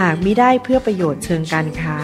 [0.00, 1.98] หากมิได้เพื่อประโยชน์เชิงการค้า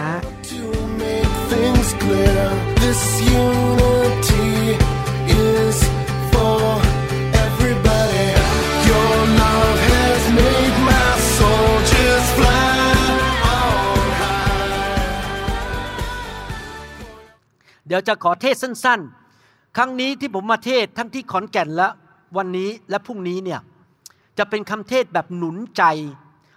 [17.87, 18.99] เดี๋ยวจะขอเทศสั้น
[19.39, 21.87] ๆ ครั้งนี้ที่ผมมาเทศทั้งที่ขอนแก่นและ
[22.37, 23.59] วันนี้และพรุ่งนี้เนี่ย
[24.37, 25.83] จะเป็นคำเทศแบบหนุนใจ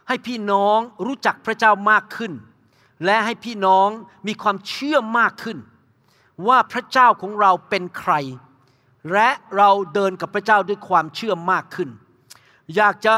[0.09, 2.33] ให้พี่น้องรู้จักพระเจ้ามากขึ้น
[3.05, 3.89] และให้พี่น้อง
[4.27, 5.59] มีความเชื่อมากขึ้น
[6.49, 8.12] ว่าพระเจ้าของเราเป็นใคร
[9.12, 11.89] และเราเดินกับพระเจ้าด้วยความเชื่อมากขึ้น
[12.77, 13.12] อยากจะ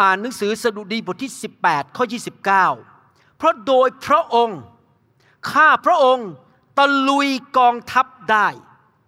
[0.00, 1.32] อ่านหนังสือสดุดีบทที่
[1.64, 4.60] 18 ข้อ 29 เพราะโดยพระองค์
[5.52, 6.28] ข้าพระองค์
[6.78, 8.46] ตะลุยกองทัพได้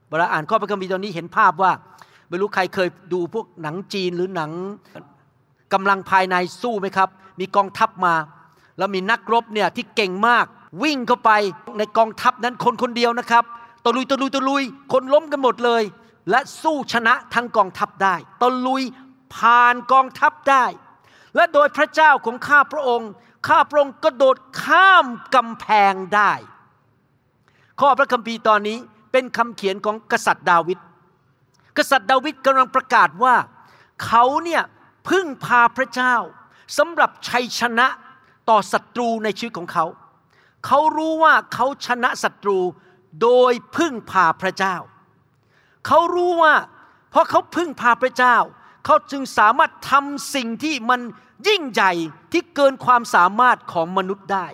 [0.08, 1.72] เวลาอ่านข้อพระคัมภีร์ตอนนี้เห็นภาพว่า
[2.28, 4.50] ไม่รู้ใครเคยดูพวกหนังจีนหรือหนัง
[5.72, 7.08] กำลังภายในสู้ไหมครับ
[7.40, 8.14] มีกองทัพมา
[8.78, 10.46] แล้วมีนักรบเนี่ยที่เก่งมาก
[10.82, 11.30] วิ่งเข้าไป
[11.78, 13.44] ในกองทัพนั้นคนคนเดียวนะครับ
[13.84, 15.82] ตะลุยตะลุยตะลุย คนล้มกันหมดเลย
[16.30, 18.82] และสู้ชนะทั้งกองทัพได้ตะลุย
[19.34, 20.64] ผ่านกองทัพได้
[21.34, 23.10] และโดยพระเจ้าของข้าพระองค์
[23.48, 26.32] ข้าพระองค์กระโดดข้ามกำแพงได้
[27.80, 28.78] ข้อพระคัมภีร์ตอนนี้
[29.12, 30.78] เป็นคำเขียนของกษัตริย์ดาวิด
[31.76, 33.34] กษัตริย์ดาวิดกำลังประกาศว่า
[34.04, 34.62] เขาเนี่ย
[35.08, 36.14] พึ่งพาพระเจ้า
[36.78, 37.86] สำหรับชัยชนะ
[38.48, 39.86] ต่อศัตรูในชีวิตของเขา
[40.66, 42.58] เขารู้ว่าเขาชนะศัตรู
[43.22, 44.76] โดยพึ่งพาพระเจ้า
[45.86, 46.54] เขารู้ว่า
[47.10, 48.36] เพราะเขาพึ่งพาพระเจ้า
[48.84, 51.00] เขาจึงสามารถทำสิ่งที่มัน
[51.48, 51.92] ยิ่งใหญ่
[52.32, 54.46] ที่เกินความสามารถของมนุษย์ได้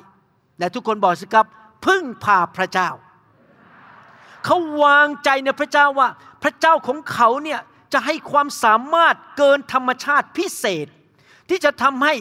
[0.58, 1.46] และทุกคนบอกสิครับ
[1.86, 2.90] พึ่งพาพระเจ้า
[4.44, 6.08] เขาวางใจในพระเจ้าว่า
[6.42, 7.60] พระเจ้าของเขาเนี่ย
[7.98, 10.86] จะให้ความสามารถเกินธรรมชาติพิเศษ
[11.48, 12.14] ที่จะทำให้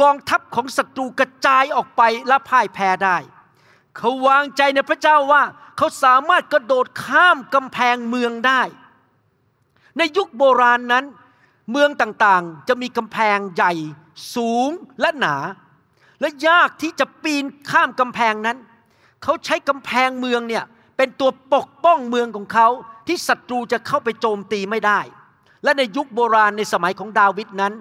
[0.00, 3.16] กองทัพของศัตรูกระจายออกไปและพ่ายแพ้ได้
[3.96, 5.42] เขาวางใจในพระเจ้าว่า
[5.76, 8.62] เขาสามารถกระโดดข้ามกำแพงเมืองได้
[9.98, 11.04] ในยุคโบราณนั้น
[11.70, 13.72] เมืองต่างๆ จะมีกำแพงใหญ่
[14.34, 14.68] สูง
[15.00, 15.36] และหนา
[16.20, 18.58] และยากที่จะปีนข้ามกำแพงนั้น
[19.22, 20.64] เขาใช้กำแพงเมืองเนี่ย
[20.96, 22.68] เป็นตัวปกป้องเมืองของเขา
[23.06, 25.00] ที่ศัตรูจะเข้าไปโจมตีไม่ได้
[25.64, 27.72] และในยุคโบราณในสมัยของดาวิดนั้น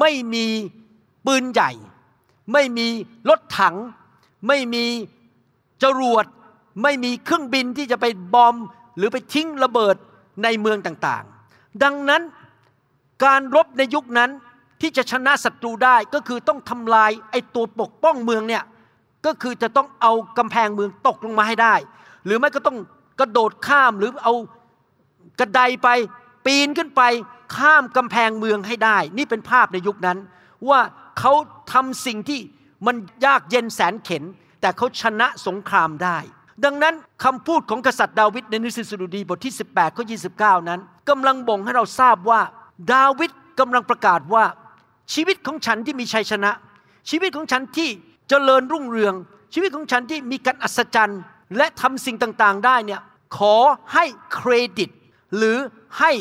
[0.00, 0.46] ไม่มี
[1.26, 1.70] ปืนใหญ่
[2.52, 2.88] ไม่มี
[3.28, 3.76] รถถัง
[4.48, 4.84] ไม่มี
[5.82, 6.24] จรวด
[6.82, 8.56] ไม่มีเครื่องบินที่จะไปบอม
[8.96, 9.96] หรือไปทิ้งระเบิด
[10.42, 12.22] ในเมืองต่างๆ ดังนั้น
[13.24, 14.30] การรบในยุคนั้น
[14.80, 18.64] ที่จะชนะศัตรูได้ก็คือต้องทำลายไอ้ตัวปกป้องเมืองเนี่ย
[19.26, 21.74] ก็คือจะต้องเอากำแพงเมืองตกลงมาให้ได้
[22.26, 22.78] หรือไม่ก็ต้อง
[23.20, 24.34] กระโดดข้ามหรือเอา
[25.40, 25.88] กระไดไป
[26.46, 27.02] ปีนขึ้นไป
[27.56, 30.18] ข้ามกำแพงเมืองให้ได้ นี่เป็นภาพในยุคนั้น
[30.68, 30.80] ว่า
[31.18, 31.32] เขา
[31.72, 32.40] ทำสิ่งที่
[32.86, 34.22] มันยากเย็นแสนเข็น
[34.60, 36.18] แต่เขาชนะสงครามได้
[36.64, 36.94] ดังนั้น
[37.24, 40.04] คำพูดของกษัตริย์ดาวิดในหนังสือสดุดีบทที่ 18ข้อ
[40.58, 42.40] 29 นั้นกำลังบ่งให้เราทราบว่า
[42.92, 44.44] ดาวิดกำลังประกาศว่า
[45.14, 46.50] ชีวิตของฉันที่มีชัยชนะ
[47.10, 47.88] ชีวิตของฉันที่
[48.28, 49.14] เจริญรุ่งเรือง
[49.54, 51.20] ชีวิตของฉันที่มีการอัศจรรย์
[51.56, 53.00] และทำสิ่งต่างๆได้เนี่ย
[53.36, 53.56] ขอ
[53.94, 54.90] ให้เครดิต
[55.36, 55.58] หรือ
[55.98, 56.12] ให้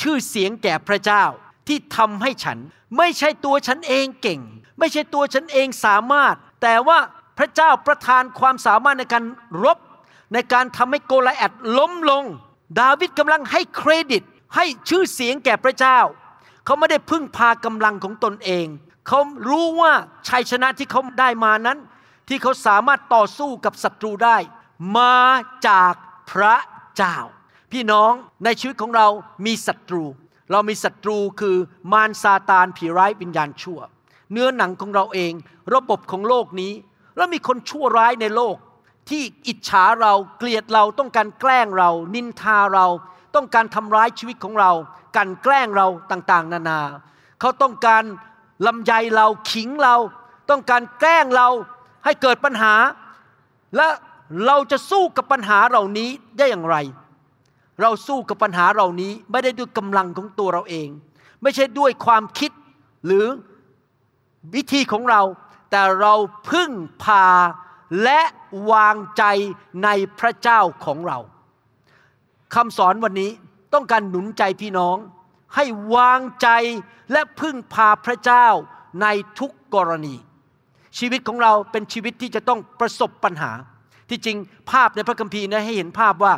[0.00, 1.24] ชื่อเสียงแก่พระเจ้า
[1.66, 2.58] ที่ทำให้ฉัน
[2.98, 4.40] ไม่ใช่ตัวฉันเองเก่ง
[4.78, 6.98] ไม่ใช่ตัวฉันเองสามารถ แต่ว่า
[7.38, 9.24] พระเจ้าประทานความสามารถในการ
[9.64, 9.78] รบ
[10.32, 12.24] ในการทำให้โกลาแอดล้มลง
[12.80, 14.22] ดาวิดกำลังให้เครดิต
[14.56, 15.98] ให้ชื่อเสียงแก่พระเจ้า
[16.64, 18.66] เขาไม่ได้พึ่งพากำลังของตนเอง
[19.08, 19.92] เขารู้ว่า
[20.28, 21.78] ชัยชนะที่เขาได้มานั้น
[22.28, 24.36] ที่เขาสามารถต่อสู้กับศัตรูได้
[24.96, 25.16] มา
[25.68, 25.94] จาก
[26.30, 26.54] พระ
[26.96, 27.16] เจ้า
[27.72, 28.12] พี่น้อง
[28.44, 29.08] ในชีวิตของเรา
[29.46, 30.04] มีศัตรู
[30.50, 31.56] เรามีศัตรูคือ
[31.92, 33.80] มารซาตานผีร้ายวิญญาณชั่ว
[34.32, 35.32] เนื้อหนังของเราเอง
[35.74, 36.72] ระบบของโลกนี้
[37.16, 38.56] แล้วมีคนชั่วร้ายในโลก
[39.08, 42.86] ที่อิจฉาเราเกลียดเราต้องการแกล้งเรา นินทาเรา
[43.34, 44.72] ต้องการทำร้ายชีวิตของเรา
[45.16, 46.80] กันแกล้งเราต่างๆ นานา
[47.40, 48.04] เขาต้องการ
[48.66, 49.96] ลำยเราขิงเรา
[50.50, 51.48] ต้องการแกล้งเรา
[52.04, 52.74] ให้เกิดปัญหา
[53.76, 53.86] และ
[54.46, 56.76] เราจะสู้กับปัญหาเหล่านี้ได้อย่างไร
[57.80, 60.88] เราสู้กับปัญหาเหล่านี้ไม่ได้ด้วยกำลังของตัวเราเอง
[61.42, 62.50] ไม่ใช่ด้วยความคิด
[63.06, 63.26] หรือ
[64.54, 65.22] วิธีของเรา
[65.70, 66.14] แต่เรา
[66.50, 66.70] พึ่ง
[67.02, 67.26] พา
[68.02, 68.20] และ
[68.72, 69.24] วางใจ
[69.84, 69.88] ใน
[70.18, 71.18] พระเจ้าของเรา
[72.54, 73.30] คำสอนวันนี้
[73.74, 74.96] ต้องการหนุนใจพี่น้อง
[75.54, 75.64] ให้
[75.94, 76.48] วางใจ
[77.12, 78.46] และพึ่งพาพระเจ้า
[79.02, 79.06] ใน
[79.38, 80.14] ทุกกรณี
[80.98, 83.52] ชีวิตของเราเป็นชีวิตที่จะต้องประสบปัญหา
[84.08, 84.36] ที่จริง
[84.70, 86.34] ภาพในพระคัมภีร์นะให้เห็นภาพว่า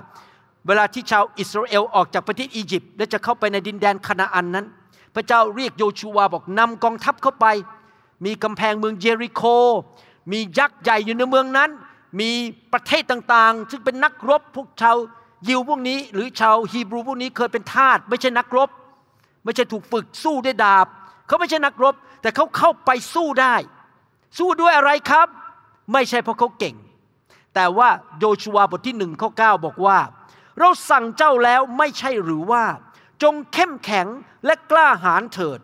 [0.66, 4.66] เวลาที่ชาวอิสราเอลออกจากประเทศอียิปต์และจะเข้าไปในดินแดนคานาอันนั้น
[5.14, 7.46] พระเจ้าเรียกโยชูวาบอกนำกองทัพเข้าไป
[8.24, 9.42] มีกำแพงเมืองเยริโค
[10.32, 11.70] มียักษ์ใหญ่อยู่ในเมืองนั้น
[12.20, 12.30] มี
[12.72, 14.96] ประเทศต่างๆ ซึ่งเป็นนักรบพวกชาว
[15.48, 18.70] ยิวพวกนี้หรือชาวฮีบรูพวกนี้เคยเป็นทาสไม่ใช่นักรบ
[19.44, 20.86] ไม่ใช่ถูกฝึกสู้ด้วยดาบ
[21.26, 23.54] เขาไม่ใช่นักรบ แต่เขาเข้าไปสู้ได้
[24.38, 25.28] สู้ด้วยอะไรครับ
[25.92, 26.74] ไม่ใช่เพราะเขาเก่ง
[27.58, 27.90] แต่ว่า
[28.20, 29.98] โยชูวาบทที่หนึ่งข้อเก้าบอกว่า
[30.58, 32.64] เราสั่งเจ้าแล้วไม่ใช่หรือว่า
[33.22, 34.06] จงเข้มแข็ง
[34.44, 35.60] และกล้าหาญเถิด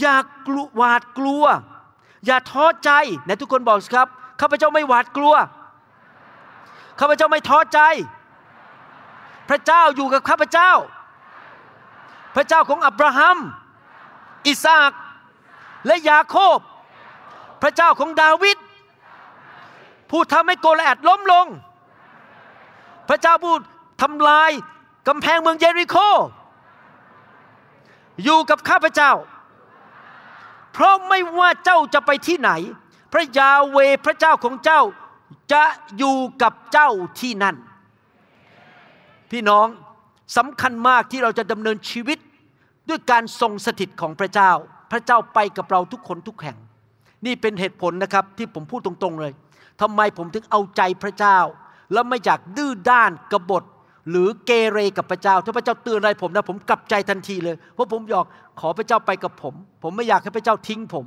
[0.00, 1.44] อย่ากลัวหวาดกลัว
[2.26, 2.90] อย่าท้อใจ
[3.24, 4.08] ไหนทุกคนบอกสิครับ
[4.40, 5.34] ข้าพเจ้าไม่หวาดกลัว
[7.00, 7.78] ข้าพเจ้าไม่ท้อใจ
[9.48, 10.72] พระเจ้าอยู่กับข้าพเจ้า
[12.36, 13.38] พระเจ้าของอับราฮัม
[14.46, 14.90] อิสาก
[15.86, 16.58] และยาโคบ
[17.62, 18.58] พระเจ้าของดาวิด
[20.10, 21.46] ผู้ทำให้โกลแอดล้มลง
[23.08, 23.54] พระเจ้าผู้
[24.02, 24.50] ทำลาย
[25.08, 25.96] กำแพงเมืองเยริโค
[28.24, 29.12] อยู่กับข้าพเจ้า
[30.72, 32.50] เพราะไม่ว่าเจ้าจะไปที่ไหน
[33.12, 34.80] พระยาเวพระเจ้าของเจ้า
[35.52, 35.62] จะ
[35.98, 36.88] อยู่กับเจ้า
[37.20, 37.56] ที่นั่น
[39.30, 39.66] พี่น้อง
[40.36, 42.18] สำคัญมากที่เราจะดำเนินชีวิต
[42.88, 44.52] ด้วยการทรงสถิตของพระเจ้า
[44.90, 46.56] พระเจ้าไปกับเราทุกคนทุกแห่ง
[47.26, 49.32] นี่เป็นเหตุผลนะครับที่ผมพูดตรงๆเลย
[49.80, 51.38] ทำไมผมถึงเอาใจพระเจ้า
[51.92, 53.64] แล้วไม่อยากดื้อด้านกบฏ
[54.10, 58.26] หรือเกเรกับพระเจ้า ถ้าพระเจ้าเตือนอะไรผมนะผมกลับใจทันทีเลย เพราะผมอยาก
[58.60, 61.06] ขอพระเจ้าไปกับผม ผมไม่อยากให้พระเจ้าทิ้งผม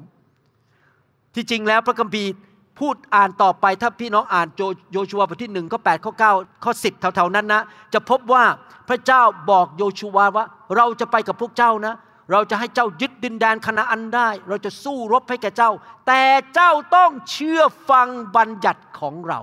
[1.36, 2.32] ที่จริงแล้วพระคัมภีร์
[2.80, 4.48] พูดอ่านต่อไปถ้าพี่น้องอ่าน
[4.94, 6.34] โยชูวาบทที่หนึ่งข้อแปดข้อเก้า
[6.64, 7.62] ข้อสิบแถวๆนั้นนะ
[7.94, 8.44] จะพบว่า
[8.90, 9.22] พระเจ้า
[9.52, 10.46] บอกโยชูวาว่า
[10.76, 11.94] เราจะไปกับพวกเจ้านะ
[12.32, 15.72] เราจะให้เจ้ายึดดินแดนคณาอันได้ เราจะสู้รบให้แก่เจ้า
[16.08, 16.24] แต่
[16.54, 19.40] เจ้าต้องเชื่อฟังบัญญัติของเรา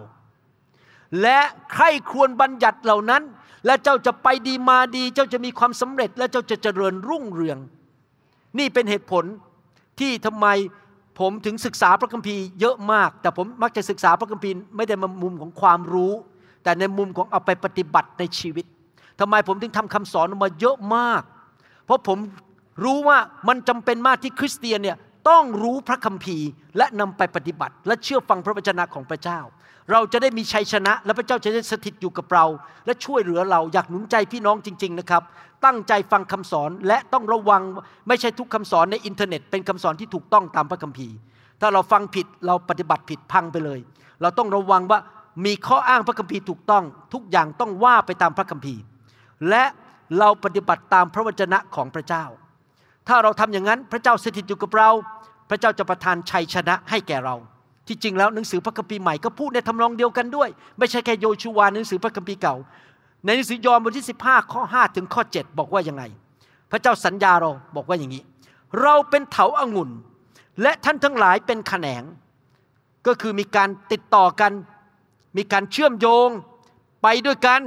[1.22, 1.40] และ
[1.72, 3.22] ใครควรบัญญัติเหล่านั้น
[3.66, 7.58] และเจ้าจะไปดีมาดี เจ้าจะมีความสำเร็จ และเจ้าจะเจริญรุ่งเรือง
[8.58, 9.24] นี่เป็นเหตุผล
[10.00, 10.46] ที่ทำไม
[11.18, 16.12] ผมถึงศึกษาพระคัมภีร์เยอะมาก แต่ผมมักจะศึกษาพระคัมภีร์ไม่ได้มามุมของความรู้
[16.62, 18.66] แต่ในมุมของเอาไปปฏิบัติในชีวิต
[19.20, 21.22] ทำไมผมถึงทำคำสอนออกมาเยอะมาก
[21.84, 22.18] เพราะผม
[22.84, 24.96] รู้ว่ามันจำเป็นมากที่คริสเตียนเนี่ย
[25.28, 26.48] ต้องรู้พระคัมภีร์
[26.78, 29.40] และนำไปปฏิบัติ และเชื่อฟังพระวจนะของพระเจ้า
[29.92, 32.44] เราจะได้มีชัยชนะ และพระเจ้าจะได้สถิตอยู่กับเรา
[32.86, 35.22] และช่วยเหลือเราอยากหนุนใจพี่น้องจริง ๆนะครับ
[35.64, 37.62] ตั้งใจฟังคำสอนและต้องระวัง
[38.08, 41.14] ไม่ใช่ทุกคำสอนในอินเทอร์เน็ต เป็นคำสอนที่ถูกต้องตามพระคัมภีร์
[41.60, 43.80] ถ้าเราฟังผิดเราปฏิบัติผิดพังไปเลย
[44.22, 44.98] เราต้องระวังว่า
[45.44, 46.84] มีข้ออ้างพระคัมภีร์ถูกต้อง
[47.14, 48.80] ทุกอย่างต้องว่าไปตามพระคัมภีร์
[49.48, 49.64] และ
[50.18, 52.24] เราปฏิบัติตามพระวจนะของพระเจ้า
[53.08, 54.90] ถ้าเราทำอย่างนั้นพระเจ้าสถิตอยู่กับเรา
[55.50, 57.36] พระเจ้าจะประทานชัยชนะให้แก่เรา
[57.86, 62.56] ที่จริงแล้วหนังสือพระคัมภีร์ใหม่ก็พูดในทำนองเดียวกันด้วย ไม่ใช่แค่โยชูวาหนังสือพระคัมภีร์เก่า
[63.24, 66.02] ในหนังสือยอห์นบทที่ 15 ข้อ 5 ถึงข้อ 7 บอกว่ายังไง
[66.70, 68.22] พระเจ้าสัญญาเราบอกว่าอย่างนี้
[68.82, 69.90] เราเป็นเถาอางุ่น
[70.62, 72.02] และท่านทั้งหลายเป็นแขนง
[73.06, 74.52] ก็คือมีการติดต่อกัน
[75.36, 76.28] มีการเชื่อมโยง
[77.02, 77.60] ไปด้วยกัน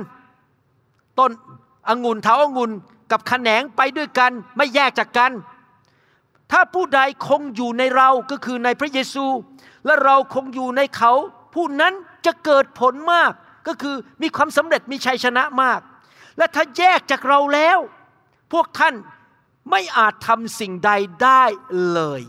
[1.19, 1.31] ต้น
[1.89, 2.71] องุ่นเถาองุ่น
[3.11, 5.31] กับแขนงไปด้วยกันไม่แยกจากกัน
[6.51, 9.25] ถ้าผู้ใดคงอยู่ในเราก็คือในพระเยซู
[9.85, 11.11] และเราคงอยู่ในเขา
[11.55, 11.93] ผู้นั้น
[12.25, 13.31] จะเกิดผลมาก
[13.67, 15.79] ก็คือมีความสำเร็จมีชัยชนะมาก
[16.37, 17.77] และถ้าแยกจากเราแล้ว
[18.53, 18.95] พวกท่าน
[19.71, 20.91] ไม่อาจทำสิ่งใด
[21.23, 21.43] ได้
[21.93, 22.21] เลย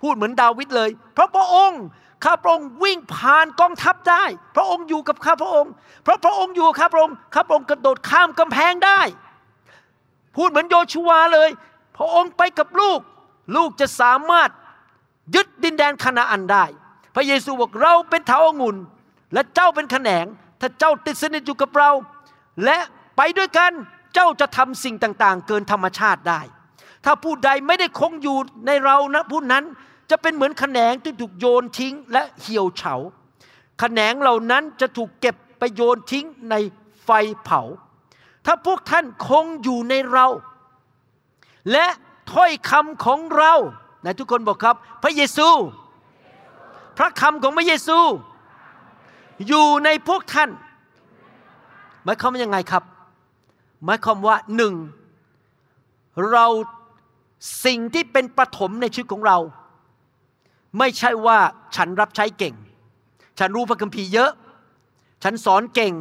[0.00, 1.82] พูดเหมือนดาวิดเลย เพราะพระองค์
[2.24, 4.24] ข้าพระองค์วิ่งผ่านกองทัพได้
[4.56, 5.72] พระองค์อยู่กับข้าพระองค์
[6.04, 9.00] เพราะพระองค์อยู่ข้าพระองค์ข้าพระองค์กระโดดข้ามกำแพงได้
[10.38, 11.50] พูดเหมือนโยชูวาเลย
[11.96, 13.00] พระองค์ไปกับลูก
[13.56, 14.50] ลูกจะสามารถ
[15.34, 16.64] ยึดดินแดนคานาอันได้
[17.14, 18.76] พระเยซูบอกเราเป็นเถาองุ่น
[19.32, 20.26] และเจ้าเป็นแขนง
[20.60, 21.90] ถ้าเจ้าติดสนิทอยู่กับเรา
[22.64, 22.78] และ
[23.16, 23.72] ไปด้วยกัน
[24.14, 26.40] เจ้าจะทำสิ่งต่างๆ เกินธรรมชาติได้
[27.04, 29.64] ถ้าผู้ใดไม่ได้คงอยู่ในเรานะผู้นั้น
[30.10, 32.94] จะเป็นเหมือนแขนงที่ถูกโยนทิ้งและเหี่ยวเฉา
[33.80, 36.54] แขนงเหล่านั้นจะถูกเก็บไปโยนทิ้งใน
[37.04, 37.10] ไฟ
[37.44, 37.62] เผา
[38.50, 40.26] ถ้าพวกท่านคงอยู่ในเรา
[41.72, 41.86] และ
[42.32, 43.54] ถ้อยคำของเรา
[44.00, 45.48] ไหนทุกคนบอกครับ พระเยซู
[46.98, 47.98] พระคำของพระเยซู
[49.48, 50.50] อยู่ในพวกท่าน
[52.04, 52.84] หมายความว่ายังไงครับ
[53.84, 54.74] หมายความว่าหนึ่ง
[56.30, 56.46] เรา
[57.64, 59.38] สิ่งที่เป็นปฐมในชีวิตของเรา
[60.78, 61.38] ไม่ใช่ว่า
[61.76, 62.54] ฉันรับใช้เก่ง
[63.38, 64.30] ฉันรู้พระคัมภีร์เยอะ
[65.22, 65.94] ฉันสอนเก่ง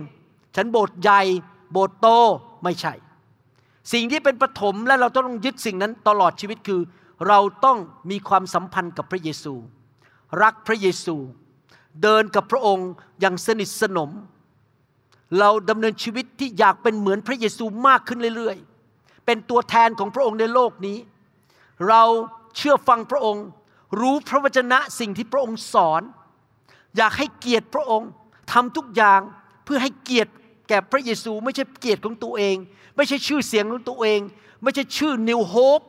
[0.56, 1.22] ฉันโบสถ์ใหญ่
[1.72, 2.08] โบสถ์โต
[2.64, 2.94] ไม่ใช่
[3.94, 6.82] สิ่งที่เป็นปฐมและเราต้องยึดสิ่งนั้นตลอดชีวิตคือ
[7.28, 7.78] เราต้อง
[8.12, 9.54] มีความสัมพันธ์กับพระเยซู
[10.42, 11.16] รักพระเยซู
[12.04, 14.12] เดินกับพระองค์อย่างสนิทสนม
[15.40, 20.98] เราดำเนินชีวิตที่อยากเป็นเหมือนพระเยซูมากขึ้นเรื่อยๆ เป็นตัวแทนของพระองค์ในโลกนี้
[21.90, 22.04] เรา
[22.56, 23.46] เชื่อฟังพระองค์
[24.00, 26.02] รู้พระวจนะสิ่งที่พระองค์สอน
[26.98, 28.10] อยากให้เกียรติพระองค์
[28.52, 29.22] ทำทุกอย่าง
[29.66, 30.32] เพื่อให้เกียรติ
[30.68, 32.56] แก่พระเยซูไม่ใช่เกียรติของตัวเอง
[32.96, 34.20] ไม่ใช่ชื่อเสียงของตัวเอง
[34.64, 35.82] ไม่ใช่ชื่อนิวโฮป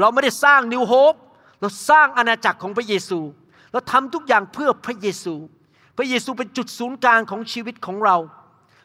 [0.00, 1.14] เราไม่ได้สร้างนิวโฮป
[1.60, 3.20] เราสร้างอาณาจักรของพระเยซู
[3.72, 5.34] เราทำทุกอย่างเพื่อพระเยซู
[5.96, 8.16] พระเยซูเป็นจุดศูนย์กลางของชีวิตของเรา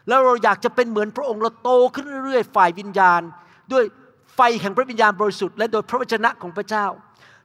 [0.07, 3.21] แล้วเราอยากจะเป็นเหมือนพระองค์เราโตขึ้นเรื่อยๆฝ่ายวิญญาณ
[3.71, 3.83] ด้วย
[4.35, 6.85] ไฟแห่งพระวิญญาณบริสุทธิ์และโดยพระวจนะของพระเจ้า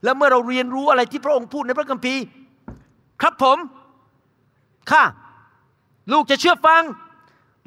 [0.04, 2.22] แล้วเมื่อเราเรียนรู้อะไรที่พระองค์พูดในพระคัมภีร์
[3.22, 3.58] ครับผม
[4.90, 5.04] ค่ะ
[6.12, 6.82] ลูกจะเชื่อฟัง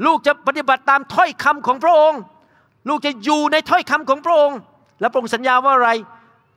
[0.05, 2.21] ลูกจะปฏิบัติตามถ้อยคำของพระองค์
[2.89, 4.57] ลูกจะอยู่ในถ้อยคำของพระองค์
[4.99, 5.89] และพระองค์สัญญาว่าอะไร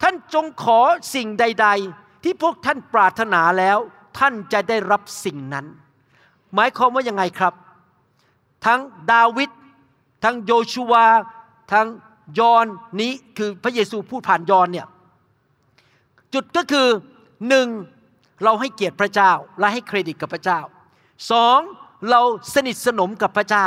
[0.02, 0.80] ท่านจงขอ
[1.14, 3.78] สิ่งใด ๆ ที่พวกท่านปรารถนาแล้ว
[4.18, 5.66] ท่านจะได้รับสิ่งนั้น
[6.54, 7.54] หมายความว่ายังไงครับ
[8.66, 8.80] ทั้ง
[9.12, 9.50] ดาวิด
[10.24, 11.06] ทั้งโยชูวา
[11.72, 11.86] ทั้ง
[12.38, 12.66] ยอน
[13.00, 14.86] นี้คือพระเยซูพูดผ่านยอนเนี่ย
[16.34, 16.88] จุดก็คือ
[17.48, 17.68] หนึ่ง
[18.44, 20.60] เราให้เกียรติพระเจ้าและให้เครดิตกับพระเจ้า
[21.30, 21.60] สอง
[22.10, 22.20] เรา
[22.54, 23.66] สนิทสนมกับพระเจ้า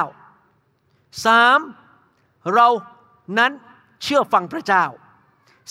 [1.26, 1.60] สาม
[2.56, 2.68] เรา
[3.38, 3.52] นั้น
[4.04, 4.86] เชื่อฟังพระเจ้า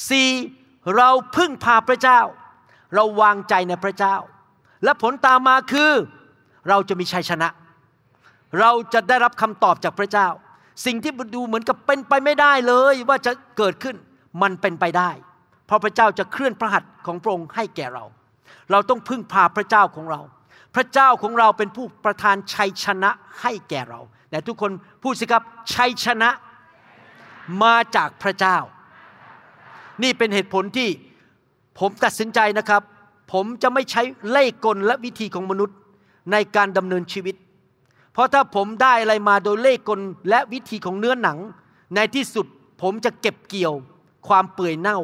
[0.09, 0.31] สี่
[0.97, 2.21] เราพึ่งพาพระเจ้า
[2.95, 4.17] เราวางใจในพระเจ้า
[4.85, 5.93] และผลตามมาคือ
[6.69, 7.49] เราจะมีชัยชนะ
[8.61, 10.29] เราจะได้รับคำตอบจากพระเจ้า
[10.87, 13.97] สิ่งที่ดูเหมือนกับเป็นไปไม่ได้เลยว่าจะเกิดขึ้น
[14.43, 15.11] มันเป็นไปได้
[15.67, 18.05] เพราะพระเจ้าจะเคลื่อนพระหัตถ์ของพระองค์ให้แก่เรา
[18.71, 20.21] เราต้องพึ่งพาพระเจ้าของเรา
[20.75, 23.11] พระเจ้าของเราเป็นผู้ประทานชัยชนะ
[23.41, 24.71] ให้แก่เราแต่ทุกคน
[25.03, 25.43] พูดสิครับ
[25.75, 26.31] ชัยชนะ
[27.63, 28.57] มาจากพระเจ้า
[30.03, 30.89] นี่เป็นเหตุผลที่
[31.79, 32.83] ผมตัดสินใจนะครับ
[33.33, 35.77] ผมจะไม่ใช้เล่กลและวิธีของมนุษย์
[36.33, 37.37] ในการดำเนินชีวิต
[38.13, 41.39] เพราะถ้าผมได้อะไรมาโดยเล่กลและวิธีของเนื้อหนัง
[41.95, 42.47] ในที่สุด
[42.83, 43.75] ผมจะเก็บเกี่ยว
[44.29, 44.99] ความเปื่อยเน่า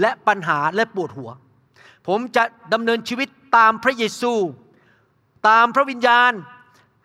[0.00, 1.30] และปัญหาและปวดหัว
[2.08, 4.32] ผมจะดำเนินชีวิตตามพระเยซู
[5.48, 6.32] ตามพระวิญญาณ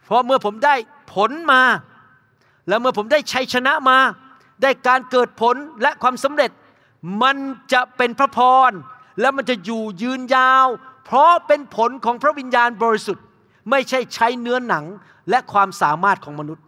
[0.05, 0.75] เพราะเมื่อผมได้
[1.13, 1.63] ผลมา
[2.67, 3.97] แล้วเมื่อผมได้ชัยชนะมา
[4.61, 6.51] ได้การเกิดผลและความสำเร็จ
[7.21, 7.37] มัน
[7.73, 8.71] จะเป็นพระพร
[9.19, 10.67] และมันจะอยู่ยืนยาว
[11.05, 13.25] เพราะเป็นผลของพระวิญญาณบริสุทธิ์
[13.69, 14.85] ไม่ใช่ใช้เนื้อหนัง
[15.29, 16.63] และความสามารถของมนุษย์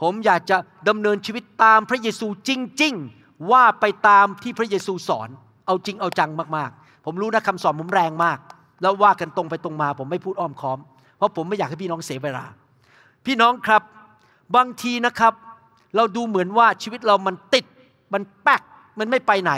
[0.00, 0.56] ผมอยากจะ
[0.88, 2.50] ดำเนินชีวิตตามพระเยซูจ
[2.82, 5.28] ริง ๆ ว่าไปตามที่พระเยซูสอน
[5.66, 8.38] เอาจริงเอาจังมากๆ ผมรู้นะคำสอนผมแรงมาก
[8.82, 10.78] แล้วว่ากันตรงไปตรงมา ผมไม่พูดอ้อมค้อม
[11.16, 12.44] เพราะผมไม่อยากให้พี่น้องเสียเวลา
[13.26, 13.82] พี่น้องครับ
[14.56, 15.32] บางทีนะครับ
[15.96, 17.64] เราดูเหมือนว่าชีวิตเรามันติด
[18.12, 18.62] มันแป๊ก
[18.98, 19.52] มันไม่ไปไหน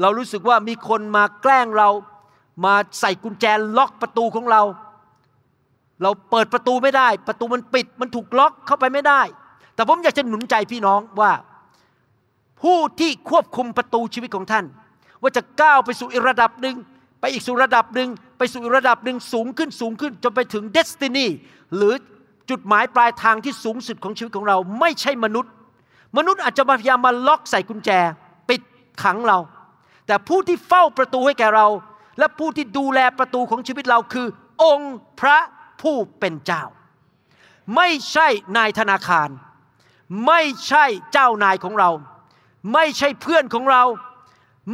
[0.00, 1.88] เรารู้สึกว่ามีคนมาแกล้งเรา
[2.64, 3.44] มาใส่กุญแจ
[3.76, 4.62] ล็อกประตูของเรา
[6.02, 9.20] เราเปิดประตูไม่ได้ ประตูมันปิด มันถูกล็อกเข้าไปไม่ได้
[9.74, 11.32] แต่ผมอยากจะหนุนใจพี่น้องว่า
[12.62, 14.64] ผู้ที่ควบคุมประตูชีวิตของท่าน
[15.20, 16.76] ว่าจะก้าวไปสู่อีกระดับหนึ่ง
[17.20, 21.26] ไปอีกสู่ระดับหนึ่ง ไปสู่ระดับหนึ่งสูงขึ้นสูงขึ้นจนไปถึงเดสตินี
[21.76, 21.94] หรือ
[22.50, 25.52] จุดหมายปลายทางที่สูงสุดของชีวิตของเราไม่ใช่มนุษย์
[26.16, 27.90] มนุษย์อาจจะพยายามมาล็อกใส่กุญแจ
[28.48, 28.60] ปิด
[29.02, 29.38] ขังเรา
[30.06, 31.66] แต่ผู้ที่เฝ้าประตูให้แก่เรา
[32.18, 34.26] และผู้ที่ดูแลประตูของชีวิตเราคือ
[34.62, 35.38] องค์พระ
[35.82, 36.62] ผู้เป็นเจ้า
[37.76, 38.26] ไม่ใช่
[38.56, 39.28] นายธนาคาร
[40.26, 41.90] ไม่ใช่เจ้านายของเรา
[42.72, 43.84] ไม่ใช่เพื่อนของเรา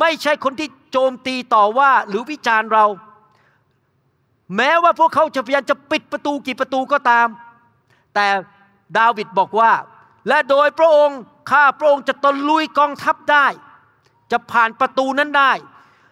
[0.00, 2.84] ไม่ใช่คนที่โจมตีต่อว่าหรือวิจารณ์เรา
[4.56, 7.28] แม้ว่าพวกเขาจะพยายามจะปิดประตูกี่ประตูก็ตาม
[8.14, 8.26] แต่
[8.98, 9.72] ดาวิดบอกว่า
[10.28, 13.46] และโดยพระองค์ข้าพระองค์จะตะลุยกองทัพได้
[14.32, 15.52] จะผ่านประตูนั้นได้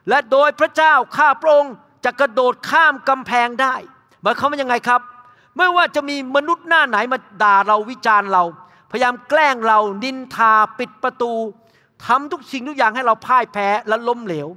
[0.09, 3.75] และโดยพระเจ้าข้าพระองค์จะกระโดดข้ามกำแพงได้
[4.23, 5.01] หมายความว่ายังไงครับ
[5.57, 8.45] ไม่ว่าจะมีมนุษย์หน้าไหนมาด่าเราวิจารณ์เรา
[8.91, 11.33] พยายามแกล้งเรานินทาปิดประตู
[12.07, 14.49] ทำทุกสิ่งทุกอย่างให้เราพ่ายแพ้และล้มเหลว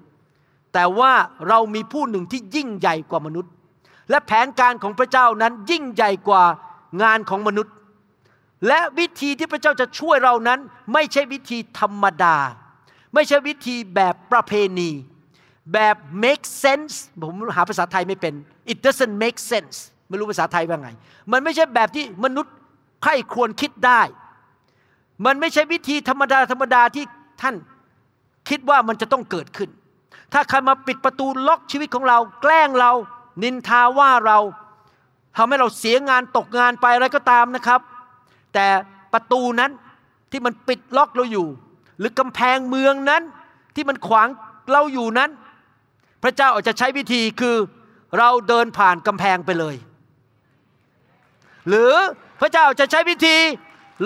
[0.74, 1.12] แต่ว่า
[1.50, 3.52] เรามีผู้หนึ่งที่ยิ่งใหญ่กว่ามนุษย์
[4.10, 6.44] และแผนการของพระเจ้านั้นยิ่งใหญ่กว่า
[7.04, 7.74] งานของมนุษย์
[8.68, 10.60] และวิธีที่พระเจ้าจะช่วยเรานั้น
[10.94, 12.38] ไม่ใช่วิธีธรรมดา
[13.14, 14.90] ไม่ใช่วิธีแบบประเพณี
[15.74, 18.34] แบบ make sense ผมหาภาษาไทยไม่เป็น
[18.72, 19.78] it doesn't make sense
[20.10, 20.90] ไม่รู้ภาษาไทยว่าไง
[21.32, 22.54] มันไม่ใช่แบบที่มนุษย์
[23.04, 24.02] ใครควรคิดได้
[25.26, 27.06] มันไม่ใช่วิธีธรรมดาธรรมดาที่
[27.42, 27.56] ท่าน
[28.50, 29.70] คิดว่ามันจะต้องเกิดขึ้น
[30.34, 32.92] ถ้าใครมาปิดประตูล็อกชีวิตของเรา แกล้งเรา
[33.42, 34.38] นินทาว่าเรา
[35.38, 37.82] ทำให้เราเสียงานตกงานไปอะไรก็ตามนะครับ
[38.54, 38.66] แต่
[39.14, 39.72] ประตูนั้น
[40.32, 41.48] ที่มันปิดล็อกเราอยู่
[42.00, 43.24] หรือกำแพงเมืองนั้น
[43.76, 44.28] ที่มันขวาง
[44.72, 45.30] เราอยู่นั้น
[46.24, 47.56] พระเจ้าอาจจะใช้วิธีคือ
[48.18, 49.76] เราเดินผ่านกำแพงไปเลย
[51.68, 51.94] หรือ
[52.42, 53.38] พระเจ้าจะใช้วิธี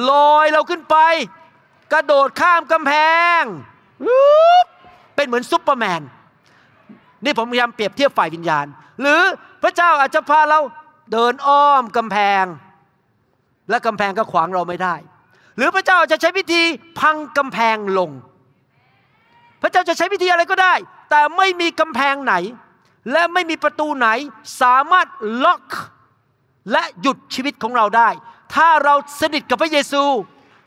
[0.10, 0.98] ลอยเราขึ้นไป
[1.94, 2.94] กระโดดข้ามกำแพ
[3.40, 3.42] ง
[5.16, 6.02] เป็นเหมือนซุปเปอร์แมน
[7.24, 8.66] นี่ผมพยายามเปรียบเทียบฝ่ายวิญญาณ
[9.02, 9.22] หรือ
[9.64, 10.60] พระเจ้าอาจจะพาเรา
[11.12, 12.46] เดินอ้อมกำแพง
[13.70, 14.96] และกำแพงก็ขวางเราไม่ได้
[15.58, 16.64] หรือพระเจ้าอาจจะใช้วิธี
[17.00, 18.12] พังกำแพงลง
[19.62, 20.74] พระเจ้าจะใช้วิธีอะไรก็ได้
[21.10, 22.34] แต่ไม่มีกำแพงไหน
[23.12, 24.10] และไม่มีประตูไหน
[24.62, 25.08] สามารถ
[25.44, 25.66] ล็อก
[26.72, 28.10] และหยุดชีวิตของเราได้
[28.56, 30.04] ถ้าเราสนิทกับพระเยซู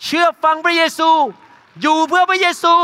[0.05, 1.11] เชื่อฟังพระเยซู
[1.83, 2.75] อยู่เพื่อพระเยซู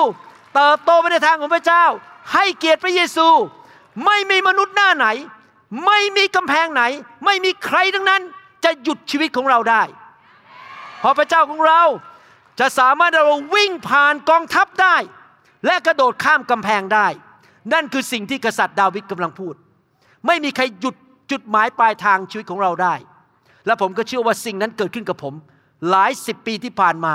[0.54, 1.84] เติบโตไปในทางของพระเจ้า
[2.32, 3.28] ให้เกียรติพระเยซู
[4.04, 5.06] ไม่มีมนุษย์หน้าไหน
[5.86, 6.82] ไม่มีกำแพงไหน
[7.24, 8.22] ไม่มีใครทั้งนั้น
[8.64, 9.82] จะหยุดชีวิตของเราได้
[11.00, 11.82] เพราะพระเจ้าของเรา
[12.60, 14.96] จะสามารถเราวิ่งผ่านกองทัพได้
[15.66, 17.06] และกระโดดข้ามกำแพงได้
[17.72, 19.54] นั่นคือสิ่งที่กษัตริย์ดาวิดกำลังพูด
[20.26, 20.94] ไม่มีใครหยุด
[21.30, 22.94] จุดหมายปลายทางชีวิตของเราได้
[23.66, 25.34] และผมก็เชื่อว่าสิ่งนั้นเกิดขึ้นกับผม
[25.90, 27.14] หลายสิบปีที่ผ่านมา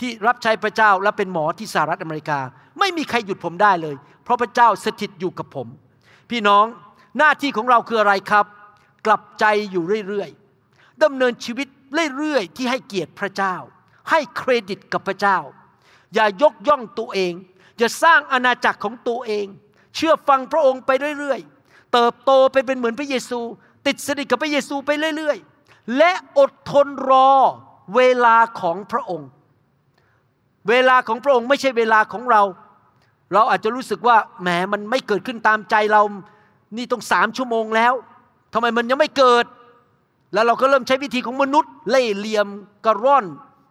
[0.00, 2.38] ที่รับใช้พระเจ้าและเป็นหมอที่สหรัฐอเมริกา
[2.78, 3.96] ไม่มีใครหยุดผมได้เลย
[4.26, 5.68] เพราะพระเจ้าสถิตอยู่กับผม
[6.30, 6.64] พี่น้อง
[7.18, 8.46] หน้าที่ของเราคืออะไรครับ
[9.06, 11.68] กลับใจอยู่เรื่อยๆดำเนินชีวิต
[12.16, 13.54] เรื่อยๆที่ให้เกียรติพระเจ้า
[14.10, 15.38] ให้เครดิตกับพระเจ้า
[16.14, 17.32] อย่ายกย่องตัวเอง
[17.78, 19.46] อย่าสร้างอาณาจักรของตัวเอง
[19.94, 23.40] เชื่อฟังพระองค์ไปเรื่อยๆ เติบโตไปเป็นเหมือนพระเยซู
[23.86, 27.30] ติดสนิทกับพระเยซูไปเรื่อยๆ และอดทนรอ
[27.96, 29.28] เวลาของพระองค์
[30.68, 32.42] เวลาของพระองค์ไม่ใช่เวลาของเรา
[33.32, 36.02] เราอาจจะรู้สึกว่าแหมมันไม่เกิดขึ้นตามใจเรา
[36.76, 37.92] นี่ต้องสามชั่วโมงแล้ว
[38.52, 39.44] ทำไมมันยังไม่เกิด
[40.34, 42.48] แล้วเราก็เริ่มใช้วิธีของมนุษย์ เล่เหลี่ยม
[42.84, 43.24] กระร่อน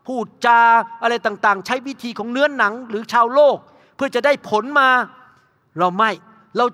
[0.07, 0.61] พูดจา
[1.03, 3.57] อะไรต่างๆ ใช้วิธีของเนื้อนหนังหรือชาวโลก
[3.95, 4.89] เพื่อจะได้ผลมา
[5.79, 6.11] เราไม่
[6.57, 6.65] เรา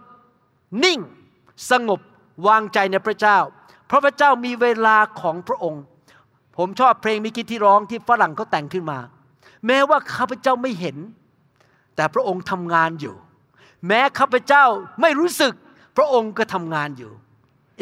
[0.84, 0.99] นิ่ง
[1.71, 1.99] สงบ
[2.47, 3.38] วางใจในพระเจ้า
[3.88, 5.84] เพราะพระเจ้ามีเวลาของพระองค์
[6.58, 8.99] ผมชอบเพลงมิกิที่ร้องที่ฝรั่งเขาแต่งขึ้นมา
[9.67, 10.97] แม้ว่าข้าพเจ้าไม่เห็น
[12.01, 13.15] แต่พระองค์ทำงานอยู่
[13.87, 14.65] แม้ข้าพเจ้า
[15.01, 15.53] ไม่รู้สึก
[15.97, 17.11] พระองค์ก็ทำงานอยู่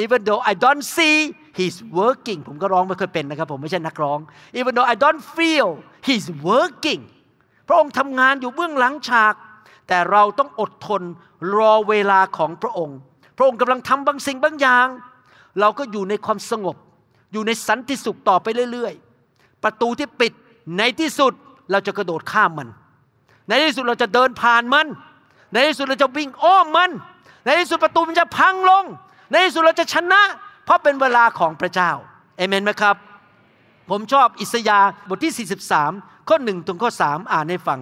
[0.03, 1.17] even though I don't see
[1.59, 4.19] he's working ผมก็ร้องไม่เคยเป็นนะครับ ผมไม่ใช่นักร้อง
[4.59, 5.67] even though I don't feel
[6.07, 7.01] he's working
[7.67, 9.33] พระองค์ทำงานอยู่เบื้องหลังฉาก
[9.87, 11.01] แต่เราต้องอดทน
[11.57, 12.97] รอเวลาของพระองค์
[13.37, 14.87] พระองค์กำลังทำบางสิ่งบางอย่าง
[15.59, 16.75] เราก็อยู่ในความสงบ
[17.31, 18.93] อยู่ในสันติสุขต่อไปเรื่อย
[19.29, 20.33] ๆ ประตูที่ปิด
[20.77, 21.33] ในที่สุด
[21.71, 22.69] เราจะกระโดดข้ามมัน
[23.49, 24.87] ในที่สุดเราจะเดินผ่านมัน
[25.51, 26.91] ในที่สุดเราจะวิ่งอ้อมมัน
[27.43, 28.83] ในที่สุดประตูมันจะพังลง
[29.31, 30.21] ในที่สุดเราจะชนะ
[30.65, 31.91] เพราะเป็นเวลาของพระเจ้า
[32.37, 32.95] เอเมนไหมครับ
[33.89, 35.47] ผมชอบอิสยาห์บทที่
[35.79, 37.79] 43 ข้อ1ถึงข้อ 3 อ่านให้ฟัง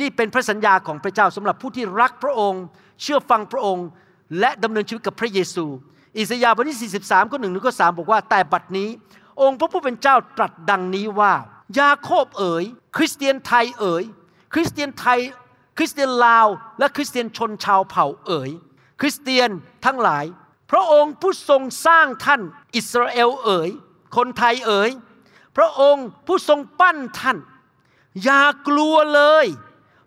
[0.00, 2.62] นี่เป็นพระสัญญาของพระเจ้าสำหรับผู้ที่รักพระองค์
[3.02, 3.86] เชื่อฟังพระองค์
[4.40, 5.64] และดำเนินชีวิตกับพระเยซู
[6.18, 8.88] อิสยาห์บทที่ 43 ข้อ1ถึงข้อ 3 บอกว่า แต่บัดนี้
[9.42, 11.32] องค์พระผู้เป็นเจ้าตรัสดังนี้ว่า
[11.78, 12.64] ยาโคบเอ๋ย
[12.96, 14.04] คริสเตียนไทยเอ๋ย
[14.52, 15.20] คริสเตียนไทย
[15.76, 18.50] คริสเตียนลาว และคริสเตียนชนชาวเผ่าเอ๋ย
[19.00, 19.50] คริสเตียน
[19.84, 20.24] ทั้งหลาย
[20.70, 22.42] พระองค์ผู้ทรงสร้างท่าน
[22.76, 23.70] อิสราเอลเอ๋ย
[24.16, 24.90] คนไทยเอ๋ย
[25.56, 27.38] พระองค์ผู้ทรงปั้นท่าน
[28.24, 29.46] อย่ากลัวเลย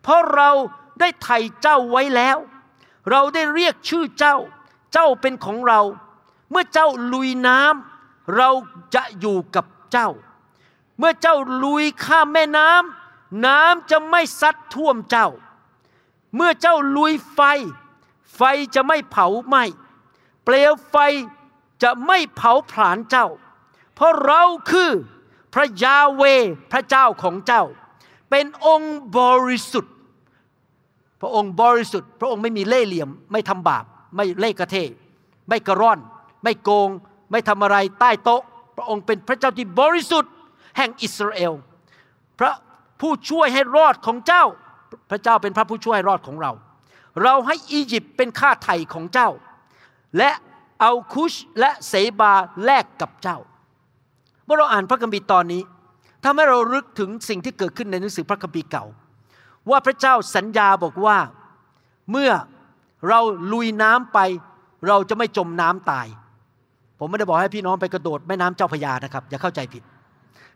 [0.03, 0.51] เพราะเรา
[0.99, 2.37] ได้ไถ่เจ้าไว้แล้ว
[3.11, 4.35] เราได้เรียกชื่อเจ้า
[4.93, 5.81] เจ้าเป็นของเรา
[6.51, 8.49] เมื่อเจ้าลุยน้ำเรา
[8.95, 10.09] จะอยู่กับเจ้า
[10.99, 12.98] เมื่อเจ้าลุยข้ามแม่น้ำ
[13.45, 15.27] น้ำจะไม่ซัดท่วมเจ้า
[16.35, 17.39] เมื่อเจ้าลุยไฟ
[18.35, 18.41] ไฟ
[18.75, 19.63] จะไม่เผาไหม้
[20.43, 20.95] เปลวไฟ
[21.83, 23.27] จะไม่เผาผลาญเจ้า
[23.95, 24.91] เพราะเราคือ
[25.53, 26.23] พระยาเว
[26.71, 27.63] พระเจ้าของเจ้า
[28.29, 29.93] เป็นองค์บริสุทธิ์
[31.21, 34.75] พระองค์บริสุทธิ์ พระองค์ไม่มีเล่ห์เหลี่ยม ไม่ทำบาป ไม่เล่กระเท
[35.49, 35.99] ไม่กระร่อน
[36.43, 36.89] ไม่โกง
[37.31, 38.41] ไม่ทำอะไรใต้โต๊ะ
[38.77, 40.31] พระองค์เป็นพระเจ้าที่บริสุทธิ์
[40.77, 41.53] แห่งอิสราเอล
[42.39, 42.53] พระ
[43.01, 44.43] ผู้ช่วยให้รอดของเจ้า
[45.11, 46.51] พระเจ้าเป็นพระผู้ช่วยให้รอดของเรา
[47.23, 49.29] เราให้อียิปต์เป็นค่าไถ่ของเจ้า
[50.17, 50.31] และ
[50.81, 52.33] เอาคุชและเสบา
[52.65, 53.37] แลกกับเจ้า
[54.45, 55.61] เมื่อเราอ่านพระคัมภีร์ตอนนี้
[56.23, 58.85] ทำให้เรารึกถึงสิ่งที่เกิดขึ้นในหนังสือพระคัมภีร์เก่า
[59.69, 61.17] ว่าพระเจ้าสัญญาบอกว่า
[62.11, 62.31] เมื่อ
[63.09, 63.19] เรา
[63.53, 64.19] ลุยน้ำไป
[64.87, 66.07] เราจะไม่จมน้ำตาย
[66.99, 69.83] ผมไม่ได้บอกให้พี่น้องไปกระโดดแม่น้ำเจ้าพยานะครับ อย่าเข้าใจผิด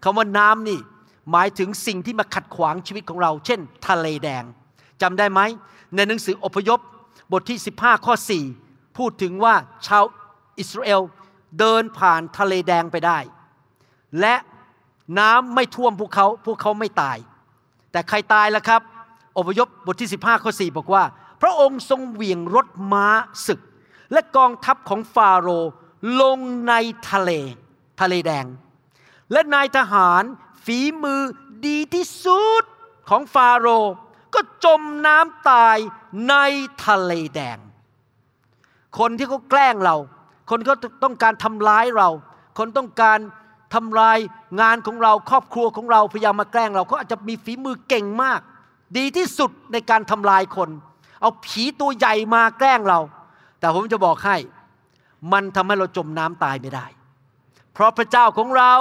[0.03, 0.79] คำว่าน้ำนี่
[1.31, 4.43] หมายถึงสิ่งที่มาขัดขวางชีวิตของเรา เช่น ทะเลแดง
[5.01, 5.41] จำได้ไหม
[5.95, 6.79] ในหนังสืออพยพ
[7.31, 8.13] บทที่ 15 ข้อ
[8.55, 9.55] 4 พูดถึงว่า
[9.87, 10.03] ชาว
[10.59, 11.01] อิสราเอล
[11.59, 13.19] เดินผ่านทะเลแดงไปได้
[14.19, 14.35] และ
[15.19, 17.17] น้ำไม่ท่วมพวกเขาพวกเขาไม่ตาย
[17.91, 18.81] แต่ใครตายล่ะครับ
[19.37, 21.03] อพยพบทที่ 15 ข้อ 4 บอกว่า
[21.41, 23.07] พระองค์ทรงเหวี่ยงรถม้า
[23.47, 23.59] ศึก
[24.11, 25.47] และกองทัพของฟาโร
[26.21, 26.73] ลงใน
[27.09, 27.31] ทะเล
[28.01, 28.45] ทะเลแดง
[29.31, 30.23] และนายทหาร
[30.65, 31.21] ฝีมือ
[31.67, 32.63] ดีที่สุด
[33.09, 33.93] ของฟาโรห์
[34.33, 35.77] ก็จมน้ำตาย
[36.29, 36.35] ใน
[36.85, 37.57] ทะเลแดง
[38.99, 39.95] คนที่เขาแกล้งเรา
[40.49, 40.73] คนก็
[41.03, 42.09] ต้องการทำร้ายเรา
[42.57, 43.19] คนต้องการ
[43.73, 44.17] ทำลาย
[44.61, 48.39] งานของเราครอบครัวของเราพยายามมาแกล้งเราเขาอาจจะมีฝีมือเก่งมาก
[48.97, 50.69] ดีที่สุดในการทำลายคน
[51.21, 52.99] เอาผีตัวใหญ่มาแกล้งเรา
[53.59, 54.37] แต่ผมจะบอกให้
[55.33, 56.85] มันทำให้เราจมน้ำตายไม่ได้
[57.73, 58.73] เพราะพระเจ้าของเรา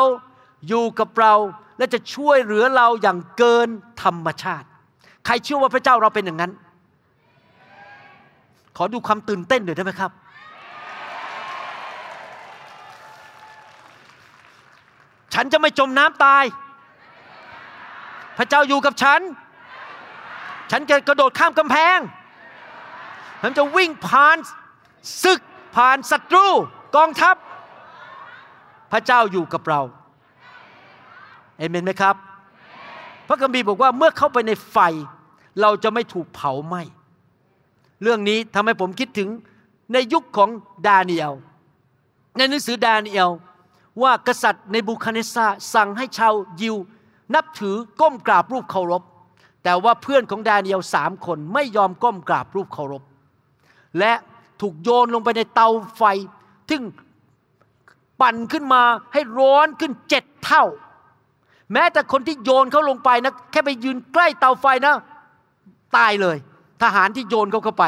[0.68, 1.34] อยู่กับเรา
[1.82, 3.68] และจะช่วยเหลือเราอย่างเกิน
[4.02, 4.66] ธรรมชาติ
[5.26, 6.52] ใครเชื่อว่าพระเจ้าเราเป็นอย่างนั้น
[8.76, 10.10] ขอดูความตื่นเต้นหน่อยได้ไหมครับ
[15.34, 16.44] ฉันจะไม่จมน้ำตาย
[18.38, 19.20] พระเจ้าอยู่กับฉัน
[20.70, 21.98] ฉันจะกระโดดข้ามกำแพง
[23.42, 24.36] ฉันจะวิ่งผ่าน
[25.22, 25.40] ศึก
[25.76, 26.46] ผ่านศัตรู
[26.96, 27.36] กองทัพ
[28.92, 29.82] พระเจ้าอยู่กับเรา
[31.62, 32.16] เอเมนไหมครับ
[33.28, 34.78] พระคัมภีร์บอกว่าเมื่อเข้าไปในไฟ
[35.60, 36.82] เราจะไม่ถูกเผาไหม้
[38.02, 39.28] เรื่องนี้ทำให้ผมคิดถึง
[39.92, 40.50] ในยุคของ
[40.86, 41.32] ดาเนียล
[42.36, 43.30] ในหนังสือดาเนียล
[44.02, 46.76] ว่ากษัตริย์ในบูคาเนซาสั่งให้ชาวยิว
[47.34, 49.02] นับถือก้มกราบรูปเคารพ
[49.62, 53.02] แต่ว่าเพื่อนของดาเนียลสามคนไม่ยอมก้มกราบรูปเคารพ
[53.98, 54.12] และ
[54.60, 56.02] ถูกโยนลงไปในเตาไฟ
[56.70, 56.82] ซึ่ง
[58.20, 60.64] ปั่นขึ้นมาให้ร้อนขึ้นเจ็ดเท่า
[61.72, 64.94] แม้แต่คนที่โยนเขาลงไปนะแค่ไปยืนใกล้เตาไฟนะ
[65.96, 66.36] ตายเลย
[66.82, 67.84] ทหารที่โยนเขาเข้าไป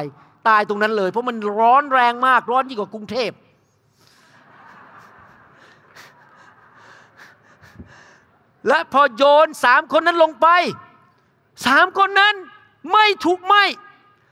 [0.48, 3.30] ตายตรงนั้นเลย เพราะมันร้อนแรงมาก ร้อนยิ่งกว่ากรุงเทพ
[8.68, 10.48] และพอโยนสามคนนั้นลงไป
[11.66, 12.34] สามคนนั้น
[12.92, 13.54] ไม่ถูกไหม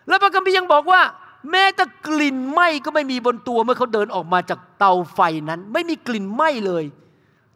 [0.08, 1.02] แล้วพระคัมภีร์ยังบอกว่า
[1.50, 6.84] แม้แต่กลิ่นไหมก็ไม่มีบนตัวเมื่อเขาเดินออกมาจากเตาไฟนั้น ไม่มีกลิ่นไหมเลย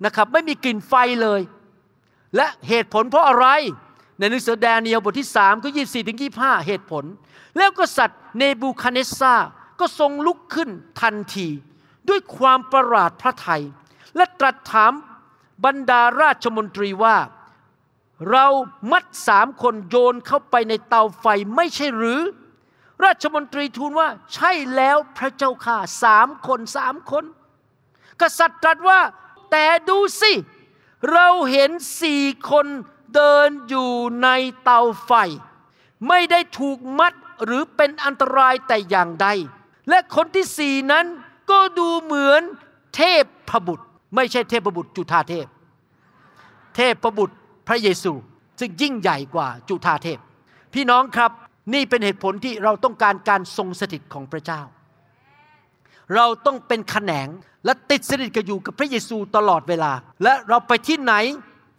[0.04, 1.40] นะครับ ไม่มีกลิ่นไฟเลย
[2.36, 3.46] และเหตุผลเพราะอะไร
[4.18, 7.04] ในหนังสือแดเนียลบทที่ 3 ก็ 24 ถึง 25 เหตุผล
[7.56, 9.34] แล้วกษัตริย์เนบูคาเนสซา
[9.80, 10.70] ก็ทรงลุกขึ้น
[11.00, 11.48] ทันที
[12.08, 13.62] ด้วยความประหลาดพระทัย
[14.16, 14.92] และตรัสถาม
[15.64, 17.16] บรรดาราชมนตรีว่า
[18.30, 18.46] เรา
[18.92, 22.20] มัดสามคนโยนเข้าไปในเตาไฟไม่ใช่หรือ
[23.04, 27.24] ราชมนตรีทูลว่าใช่แล้วพระเจ้าค่ะสามคนสามคน
[28.20, 29.00] กษัตริย์ตรัสว่า
[29.50, 32.66] แต่ดูสิเเราเห็นสี่คน
[33.14, 33.90] เดินอยู่
[34.22, 34.28] ใน
[34.62, 35.12] เตาไฟ
[36.08, 37.12] ไม่ได้ถูกมัด
[37.44, 39.28] หรือเป็นอันตรายแต่อย่างใด
[39.88, 41.06] และคนที่สี่นั้น
[41.50, 42.42] ก็ดูเหมือน
[42.96, 43.84] เทพพบุตร
[44.16, 45.46] ไม่ใช่เทพบุตรจุธาเทพ
[46.76, 47.36] เทพประบุตร
[47.68, 48.12] พระเยซู
[48.58, 50.18] ซึ่งยิ่งใหญ่กว่าจุธาเทพ
[50.74, 51.30] พี่น้องครับ
[51.74, 54.60] นี่เป็นเหตุผลที่เราต้องการการทรงสถิตของพระเจ้า
[56.14, 57.28] เราต้องเป็นขแขนง
[57.64, 59.92] และติดสนิทกับอยู่กับพระเยซูตลอดเวลา
[60.22, 61.14] และเราไปที่ไหน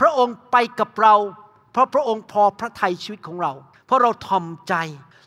[0.01, 1.15] พระองค์ไปกับเรา
[1.71, 3.53] เพราะพระองค์พอพระทัยชีวิตของเรา
[3.85, 4.73] เพราะเราทอมใจ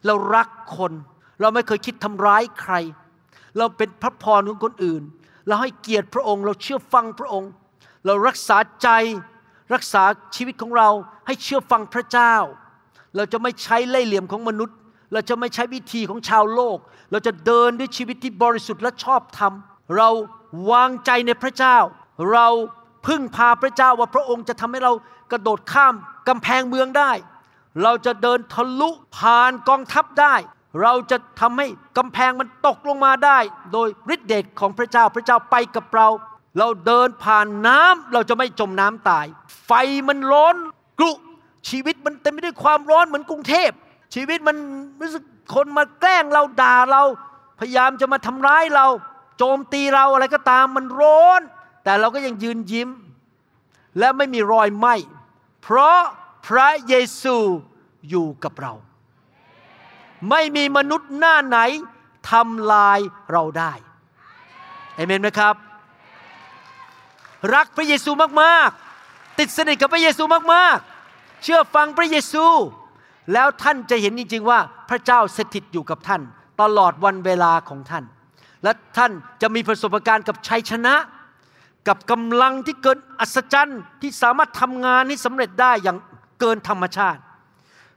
[0.06, 0.92] เรารักคน
[1.40, 2.74] เราไม่เคยคิดทำร้ายใคร
[3.58, 5.02] เราเป็นพระพรของคนอื่น
[5.46, 7.50] เราให้เกียรติพระองค์เราเชื่อฟังพระองค์
[8.06, 8.88] เรารักษาใจ
[9.74, 10.02] รักษา
[10.36, 10.88] ชีวิตของเรา
[11.26, 12.34] ให้เชื่อฟังพระเจ้า
[13.16, 14.76] เราจะไม่ใช้เล่ห์เหลี่ยมของมนุษย์
[15.12, 16.78] เราจะไม่ใช้วิธีของชาวโลก
[17.10, 19.52] เราจะเดินด้วยชีวิตที่บริสุทธิ์และชอบธรรม
[19.96, 20.08] เรา
[20.70, 21.76] วางใจในพระเจ้า
[22.32, 22.46] เรา
[23.06, 24.92] พึ่งพาพระเจ้าว่าพระองค์จะทำให้เรา
[25.32, 25.94] กระโดดข้าม
[26.28, 27.12] กำแพงเมืองได้
[27.82, 30.34] เราจะเดินทะลุผ่านกองทัพได้
[30.82, 31.66] เราจะทำให้
[31.98, 33.38] กำแพงมันตกลงมาได้
[33.72, 36.08] โดยฤทธิเดชของพระเจ้าพระเจ้าไปกับเรา
[36.58, 39.26] เราเดินผ่านน้ำเราจะไม่จมน้ำตาย
[39.66, 39.72] ไฟ
[40.08, 40.56] มันร้อน
[40.98, 41.12] กรุ
[41.68, 43.70] ชีวิตมันเต็มไปด้วยความร้อนเหมือนกรุงเทพ
[44.14, 44.56] ชีวิตมัน
[45.00, 47.02] รู้สึกคนมาแกล้งเราด่าเรา
[47.58, 48.86] พยายามจะมาทำร้ายเรา
[49.38, 51.40] โจมตีเราอะไรก็ตามมันร้อน
[51.84, 52.88] แต่เราก็ยังยืนยิ้ม
[53.98, 54.86] และไม่มีรอยไหม
[55.62, 56.00] เพราะ
[56.46, 57.36] พระเยซู
[58.08, 58.72] อยู่กับเรา
[60.30, 61.58] ไม่มีมนุษย์หน้าไหน
[62.30, 62.98] ทำลาย
[63.32, 63.72] เราได้
[64.94, 65.54] เอเมนไหมครับ
[67.54, 68.10] รักพระเยซู
[68.42, 70.22] มากๆ ติดสนิทกับพระเยซู
[70.54, 72.46] มากๆ เชื่อฟังพระเยซู
[73.32, 74.58] แล้วท่านจะเห็นจริง ๆ ว่า
[74.90, 76.22] พระเจ้าสถิตอยู่กับท่าน
[76.60, 78.04] ตลอดวันเวลาของท่าน
[78.62, 79.12] และท่าน
[79.42, 80.94] จะมีประสบการณ์กับชัยชนะ
[81.88, 85.98] กับกำลังที่เกินอัศจรรย์ที่สามารถทำงานให้สำเร็จได้อย่าง
[86.40, 87.20] เกินธรรมชาติ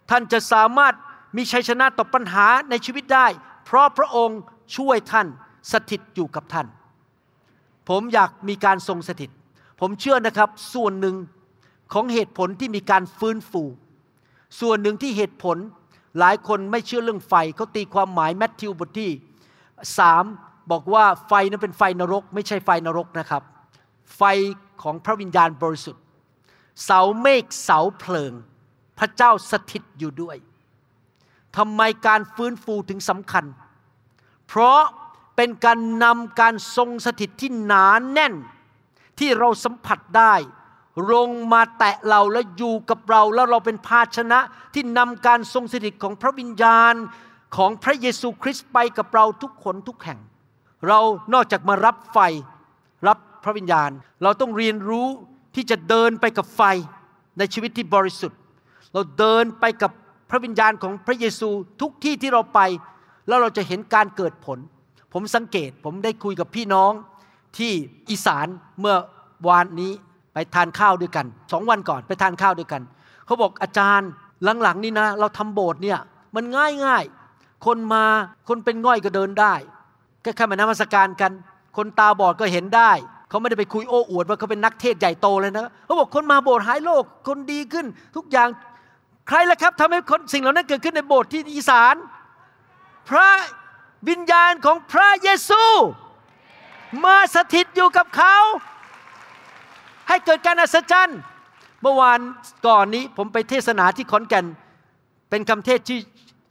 [0.10, 0.94] ท่านจะสามารถ
[1.38, 3.28] มีชัยชนะต่อปัญหาในชีวิตได้
[3.66, 4.40] เพราะพระองค์
[4.78, 5.28] ช่วยท่าน
[5.72, 6.68] สถิตอยู่กับท่าน
[7.90, 9.30] ผมอยากมีการทรงสถิต
[9.80, 11.16] ผมเชื่อนะครับส่วนหนึ่ง
[11.94, 13.64] ของเหตุผลที่มีการฟื้นฟู
[14.60, 15.58] ส่วนหนึ่งที่เหตุผล
[16.20, 19.12] หลายคนไม่เชื่อเรื่องไฟเขาตีความหมายแมทธิวบทที่
[19.98, 20.24] สาม
[20.72, 23.44] บอกว่าไฟนั้นเป็นไฟนรก ไม่ใช่ไฟนรกนะครับ
[24.18, 24.22] ไฟ
[24.82, 26.04] ของพระวิญญาณบริสุทธิ์
[26.84, 28.34] เสาเมฆเสาเพลิง
[29.00, 30.38] พระเจ้าสถิตอยู่ด้วย
[31.58, 33.46] ทำไมการฟื้นฟูถึงสำคัญ
[34.48, 34.82] เพราะ
[35.36, 38.34] เป็นการนำการทรงสถิตที่หนานแน่น
[39.20, 40.34] ที่เราสัมผัสได้
[41.14, 44.40] ลงมาแตะเราและอยู่กับเราแล้วเราเป็นภาชนะ
[44.74, 46.94] ที่นำการทรงสถิตของพระวิญญาณ
[47.58, 50.20] ของพระเยซูคริสต์ไปกับเราทุกคนทุกแห่ง
[50.88, 51.00] เรา
[51.34, 52.20] นอกจากมารับไฟ
[53.08, 53.92] รับพระวิญญาณ
[54.24, 55.08] เราต้องเรียนรู้
[55.56, 56.62] ที่จะเดินไปกับไฟ
[57.38, 58.40] ในชีวิตที่บริสุทธิ์
[58.94, 59.92] เราเดินไปกับ
[60.30, 61.50] พระวิญญาณของพระเยซู
[61.82, 62.60] ทุกที่ที่เราไป
[63.28, 64.60] แล้วเราจะเห็นการเกิดผล
[65.14, 66.92] ผมสังเกตผมได้คุยกับพี่น้อง
[67.58, 67.72] ที่
[68.10, 68.48] อีสาน
[68.80, 68.96] เมื่อ
[69.48, 69.94] วานนี้
[70.34, 72.82] ไปทานข้าวด้วยกันสองวันก่อนไปทานข้าวด้วยกัน
[73.26, 74.10] เขาบอกอาจารย์
[74.62, 76.00] หลังๆนี่นะ เราทำโบสถ์เนี่ย
[76.36, 78.06] มันง่ายง่ายๆคนมา
[78.48, 79.54] คนเป็นง่อยก็เดินได้
[80.22, 81.32] แค่แค่มานมัสการกัน
[81.78, 82.92] คนตาบอดก็เห็นได้
[83.30, 88.50] เขาไม่ได้ไปคุยโอ้อวดว่าเขาเป็นนักเทศใหญ่โตเลยนะเขาบอกคนมาโบสถ์หายโรคคนดีขึ้น ทุกอย่าง
[89.28, 91.96] ใครล่ะครับทำให้คนสิ่งเหล่านั้นเกิดขึ้นในโบสถ์ที่อีสาน
[93.10, 93.30] พระ
[94.10, 95.64] วิญญาณของพระเยซู
[97.06, 98.38] มาสถิตอยู่กับเขา
[100.08, 101.20] ให้เกิดการอัศจรรย์
[101.82, 102.20] เมื่อวาน
[102.68, 104.46] ก่อนนี้ผมไปเทศนาที่ขอนแก่น
[105.30, 106.00] เป็นคำเทศที่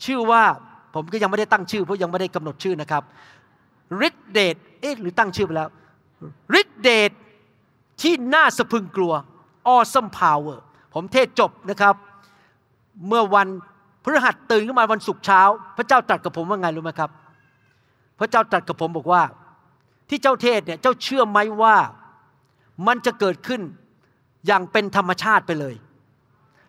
[0.07, 0.43] ชื่อว่า
[0.95, 3.03] ผมก็ยังไม่ได้ตั้งชื่อเพราะยังไม่ได้กำหนดชื่อนะครับ
[4.09, 5.69] ฤทธิเดชเอ๊ะหรือตั้งชื่อไปแล้ว
[6.61, 7.11] ฤทธิเดช
[8.03, 9.13] ที่น่าสะพึงกลัว
[9.75, 10.59] awesome power
[10.95, 11.95] ผมเทศจบนะครับ
[13.09, 13.49] เมื่อวัน
[14.03, 15.43] พฤหัสตื่นขึ้นมาวันศุกร์เช้า
[15.77, 17.11] พระเจ้าตรัสกับผมว่าไงรู้ไหมครับ
[18.21, 19.23] พระเจ้าตรัสกับผมบอกว่า
[20.09, 21.77] ที่เจ้าเทศเนี่ยเจ้าเชื่อไหมว่า
[22.87, 23.63] มันจะเกิดขึ้น
[24.47, 25.75] อย่างเป็นธรรมชาติไปเลย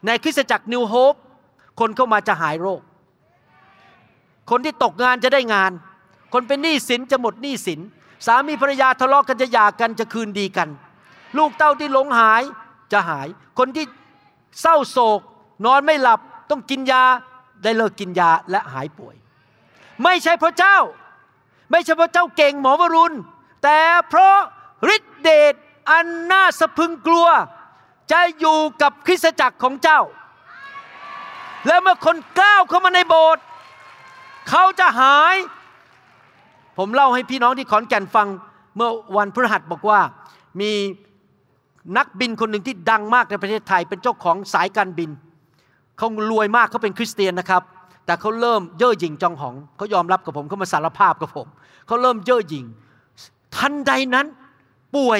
[0.05, 1.13] ในคริสตจักรนิวโฮป
[1.79, 2.81] คนเข้ามาจะหายโรค
[4.49, 5.71] คนที่ตกงานจะได้งาน
[6.33, 7.79] คนเป็นหนี้สินจะหมดหนี้สิน
[8.25, 10.69] สามีภรรยาทะเลาะกันจะหย่ากันจะคืนดีกัน
[11.37, 12.41] ลูกเต้าที่หลงหาย
[12.91, 13.27] จะหาย
[13.59, 13.85] คนที่
[14.61, 15.19] เศร้าโศก
[15.65, 17.03] นอนไม่หลับต้องกินยา
[17.63, 19.15] ได้เลิกกินยาและหายป่วย
[20.03, 20.77] ไม่ใช่พระเจ้า
[21.71, 23.15] ไม่ใช่พระเจ้าเก่งหมอวรุณ
[23.63, 24.37] แต่เพราะ
[24.95, 25.53] ฤทธิเดช
[25.91, 27.27] อันน่าสะพึงกลัว
[28.11, 30.01] จะอยู่กับคริสตจักรของเจ้า
[31.67, 33.43] แล้วเมื่อคนก้าวเข้ามาในโบสถ์
[34.49, 35.35] เขาจะหาย
[36.77, 38.27] ผมเล่าให้พี่น้องที่ขอนแก่นฟัง
[38.75, 39.99] เมื่อวันพฤหัสบอกว่า
[40.61, 40.71] มี
[41.97, 45.09] นักบินคนหนึ่งที่ดังมากในประเทศไทย เป็นเจ้าของสายการบิน
[45.97, 47.63] เขารวยมากเขาเป็นคริสเตียนนะครับ
[48.05, 51.47] แต่เขาเริ่มเย่อหยิ่งจองหองเขายอมรับกับผมเขามาสารภาพกับผม
[51.87, 52.65] เขาเริ่มเย่อหยิ่ง
[53.55, 54.25] ทันใดนั้น
[54.95, 55.19] ป่วย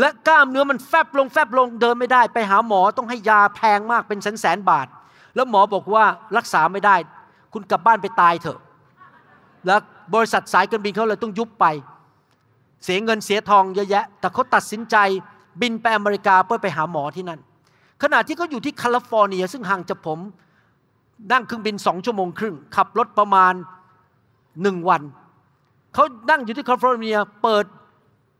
[0.00, 4.86] และกล้ามเนื้อมันแฟบลงแฟบลงเดินไม่ได้ ไปหาหมอต้องให้ยาแพงมากเป็นแสนแสนบาท
[5.34, 6.04] แล้วหมอบอกว่า
[6.36, 6.96] รักษาไม่ได้
[7.52, 8.58] คุณกลับบ้านไปตายเถอะ
[9.66, 9.80] แล้ว
[10.14, 11.66] บริษัทสายการบินเขาเลยต้องยุบไป
[12.84, 14.96] เสียเงินเสียทองเยอะแยะ แต่เขาตัดสินใจ
[15.60, 17.40] บินไปอเมริกาเพื่อไปหาหมอที่นั่น
[18.02, 20.18] ขณะที่เขาอยู่ที่แคลิฟอร์เนีย ซึ่งห่างจากผม
[21.32, 23.54] นั่งเครื่องบินสองชั่วโมงครึ่ง ขับรถประมาณ
[24.62, 25.02] หนึ่งวัน
[25.94, 27.64] เขานั่งอยู่ที่แคลิฟอร์เนียเปิด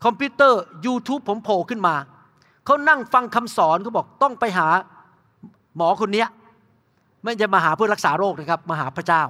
[0.04, 1.94] คอมพิวเตอร์ YouTube ผมโผล่ขึ้นมา
[2.64, 4.66] เขานั่งฟังคำสอนเขาบอกต้องไปหา
[5.76, 6.24] หมอคนนี้
[7.22, 9.22] ไม่จะมาหาเพื่อรักษาโรคนะครับมาหาพระเจ้า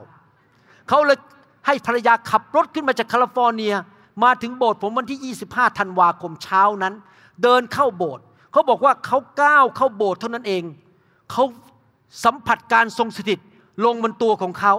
[0.89, 1.19] เขาเลย
[1.67, 3.75] ให้ภรรยาขับรถขึ้นมาจากแคลิฟอร์เนีย
[4.25, 6.95] มาถึงโบสถ์ผมวันที่ 25 ธันวาคมเช้านั้น
[7.43, 10.63] เดินเข้าโบสถ์เขาบอกว่าเขาก้าวเข้าโบสถ์เท่านั้นเอง
[11.31, 11.45] เขา
[12.25, 13.39] สัมผัสการทรงสถิต
[13.85, 14.75] ลงบนตัวของเขา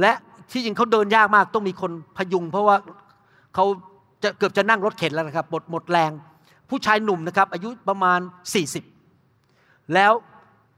[0.00, 0.12] และ
[0.52, 2.76] ที่จริงเขาเดินยากมากต้องมีคนพยุง เพราะว่า
[3.54, 3.64] เขา
[4.22, 6.10] จะเกือบจะนั่งรถเข็นแล้วนะครับหมดหมดแรง
[6.70, 8.20] ผู้ชายหนุ่มนะครับอายุประมาณ
[9.06, 10.12] 40 แล้ว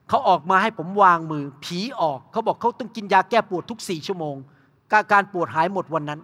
[0.08, 4.36] เขาออกมาให้ผมวางมือ ผีออกเขาบอกเขาต้องกินยาแก้ปวดทุกสี่ชั่วโมง
[4.92, 6.20] การการปวดหายหมดวันนั้น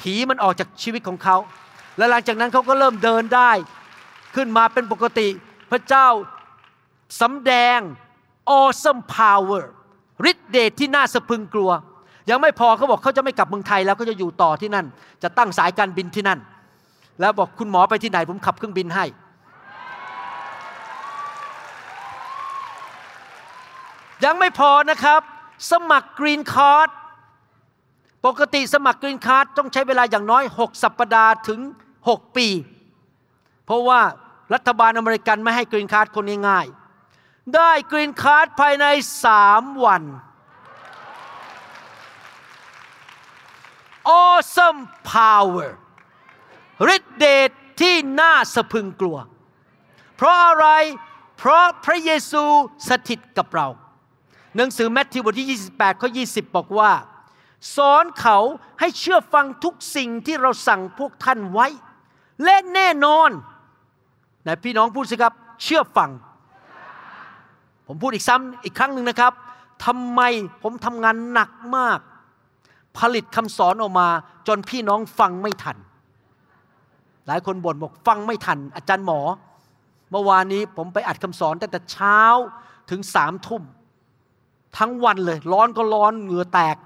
[0.00, 1.36] ผีมันออกจากชีวิตของเขา
[1.98, 3.50] และหลังจากนั้นเขาก็เริ่มเดินได้
[4.34, 5.28] ขึ้นมาเป็นปกติ
[5.70, 6.08] พระเจ้า
[7.20, 7.80] สำแดง
[8.58, 9.62] awesome power
[10.30, 11.70] ฤทธิเดชที่น่าสะพึงกลัว
[12.30, 14.86] ยังไม่พอเขาบอกเขาจะไม่กลับเมืองไทยแล้วก็จะอยู่ต่อที่นั่น
[15.22, 16.40] จะตั้งสายการบินที่นั่น
[17.20, 19.04] แล้วบอกคุณหมอไปที่ไหนผมขับเครื่องบินให้
[24.24, 25.20] ยังไม่พอนะครับ
[25.70, 26.88] สมัคร green card
[28.26, 31.60] ปกติสมัคร green card ต้องใช้เวลาอย่างน้อย 6 สัปปดาห์ถึง
[31.98, 32.48] 6 ปี
[33.66, 34.00] เพราะว่า
[34.54, 38.86] รัฐบาลอเมริกันไม่ให้ green card คนง่ายๆได้ green card ภายใน
[39.24, 40.02] สามวัน
[44.04, 44.80] awesome
[45.14, 45.70] power
[46.94, 49.16] ฤทธิเดชที่น่าสะพึงกลัว
[50.16, 50.66] เพราะอะไร
[51.38, 52.44] เพราะพระเยซู
[52.88, 53.68] สถิตกับเรา
[54.56, 56.92] หนังสือแมทธิวบทที่ 28 ข้อ 20 บอกว่า
[57.76, 58.38] สอนเขา
[58.80, 61.66] ให้เชื่อฟังทุกสิ่งที่เราสั่งพวกท่านไว้
[62.44, 63.30] และแน่นอน
[64.42, 66.10] ไหนพี่น้องพูดสิครับ เชื่อฟัง
[67.86, 69.32] ผมพูดอีกซ้ำอีกครั้งหนึ่งนะครับ
[69.84, 70.20] ทำไม
[70.62, 71.98] ผมทำงานหนักมาก
[72.98, 74.08] ผลิตคำสอนออกมา
[74.48, 75.76] จนพี่น้องฟังไม่ทัน
[77.26, 79.20] หลายคนบ่นบอกฟังไม่ทัน อาจารย์หมอ
[80.10, 82.20] เมื่อวานนี้ผมไปอัดคำสอนตั้งแต่เช้า
[82.90, 83.62] ถึงสามทุ่ม
[84.78, 86.76] ทั้งวันเลย ร้อนก็ร้อนเหงื่อแตก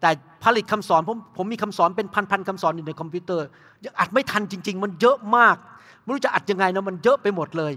[0.00, 0.10] แต่
[0.44, 3.46] ผลิตคำสอนผมผมมีคำสอนเป็นพันๆคำสอนอยู่ในคอมพิวเตอร์
[3.84, 5.56] ยังอัดไม่ทันจริง ๆ มันเยอะมาก
[6.02, 7.72] ไม่รู้จะอัดยังไงนะมันเยอะไปหมดเลย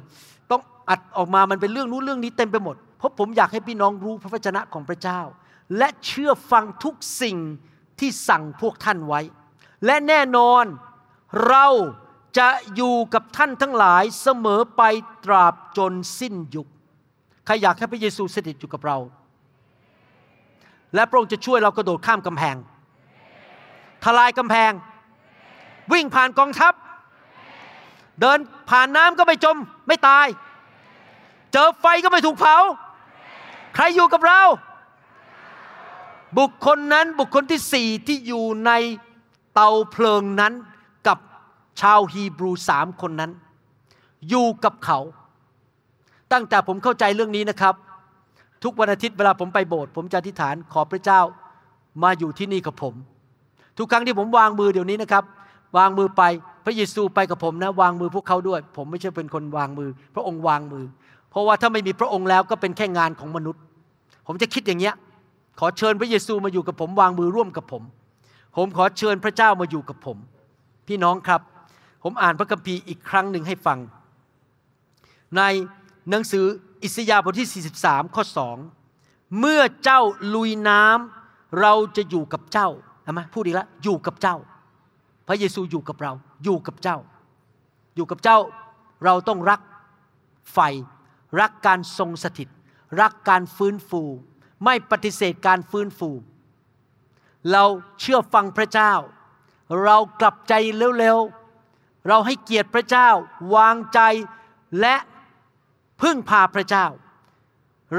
[0.51, 5.19] ต้องอัดออกมามันเป็นเรื่องนู้นเรื่องนี้เต็มไปหมด เพราะผมอยากให้พี่น้องรู้พระวจนะของพระเจ้า
[5.77, 7.37] และเชื่อฟังทุกสิ่ง
[7.99, 9.21] ที่สั่งพวกท่านไว้
[9.85, 10.65] และแน่นอน
[11.47, 11.67] เรา
[12.37, 14.81] จะอยู่กับท่านทั้งหลายเสมอไป
[15.25, 16.67] ตราบจนสิ้นยุค
[17.45, 18.97] ใครอยากให้พระเยซูสถิตอยู่กับเรา
[20.95, 22.55] และพระองค์จะช่วยเรากระโดดข้ามกำแพง
[24.03, 24.71] ทลายกำแพง
[25.93, 26.73] วิ่งผ่านกองทัพ
[28.21, 30.27] เดินผ่านน้ำก็ไม่จมไม่ตาย
[31.53, 32.57] เจอไฟก็ไม่ถูกเผา
[33.75, 34.41] ใครอยู่กับเรา
[36.37, 38.71] บุคคลนั้นบุคคลที่สี่ที่อยู่ใน
[39.53, 40.53] เตาเพลิงนั้น
[41.07, 41.17] กับ
[41.81, 43.31] ชาวฮีบรูสามคนนั้น
[44.29, 44.99] อยู่กับเขา
[46.31, 47.75] ตั้งแต่ผมเข้าใจเรื่องนี้นะครับ
[48.63, 51.21] ทุกวันอาทิตย์เวลาผมไปโบสถ์ผมจะอธิษฐานขอพระเจ้า
[52.03, 52.93] มาอยู่ที่นี่กับผม
[53.77, 55.23] ทุกครั้งที่ผมวางมือเดี๋ยวนี้นะครับ
[55.77, 56.23] วางมือไป
[56.65, 60.85] พระเยซูไปกับผมนะ วางมือพวกเขาด้วย ผมไม่ใช่เป็นคนวางมือ พระองค์วางมือ
[61.29, 63.61] เพราะว่าถ้าไม่มีพระองค์แล้วก็เป็นแค่งานของมนุษย์
[64.27, 64.95] ผมจะคิดอย่างเงี้ย
[65.59, 67.83] ขอเชิญพระเยซูมาอยู่กับผม วางมือร่วมกับผม
[68.55, 70.17] ผมขอเชิญพระเจ้ามาอยู่กับผม
[70.87, 71.41] พี่น้องครับ
[72.03, 73.79] ผมอ่านพระคัมภีร์อีกครั้งหนึ่งให้ฟัง
[75.37, 75.41] ใน
[76.09, 76.45] หนังสือ
[76.83, 78.23] อิสยาห์บทที่ 43 ข้อ
[78.79, 80.01] 2 เมื่อเจ้า
[80.35, 82.69] ลุยน้ำเราจะอยู่กับเจ้า
[83.03, 84.35] เห็นไหมพูดอีกแล้วอยู่กับเจ้า
[85.27, 86.13] พระเยซูอยู่กับเรา
[86.43, 86.97] อยู่กับเจ้า
[87.95, 88.39] อยู่กับเจ้า
[89.05, 89.61] เราต้องรัก
[90.53, 90.59] ไฟ
[91.39, 92.49] รักการทรงสถิต
[93.01, 94.01] รักการฟื้นฟู
[94.65, 96.09] ไม่ปฏิเสธการฟื้นฟู
[97.51, 97.63] เรา
[97.99, 98.93] เชื่อฟังพระเจ้า
[99.83, 100.53] เรากลับใจ
[100.99, 103.09] เร็วๆ เราให้เกียรติพระเจ้า
[103.55, 103.99] วางใจ
[104.81, 104.95] และ
[106.01, 106.85] พึ่งพาพระเจ้า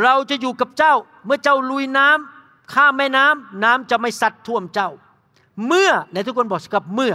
[0.03, 4.91] เราจะอยู่กับเจ้าเมื่อเจ้าลุยน้ำข้ามแม่น้ำน้ำจะไม่ซัดท่วมเจ้า
[5.67, 7.15] เมื่อในทุกคนบอกสิครับเมื่อ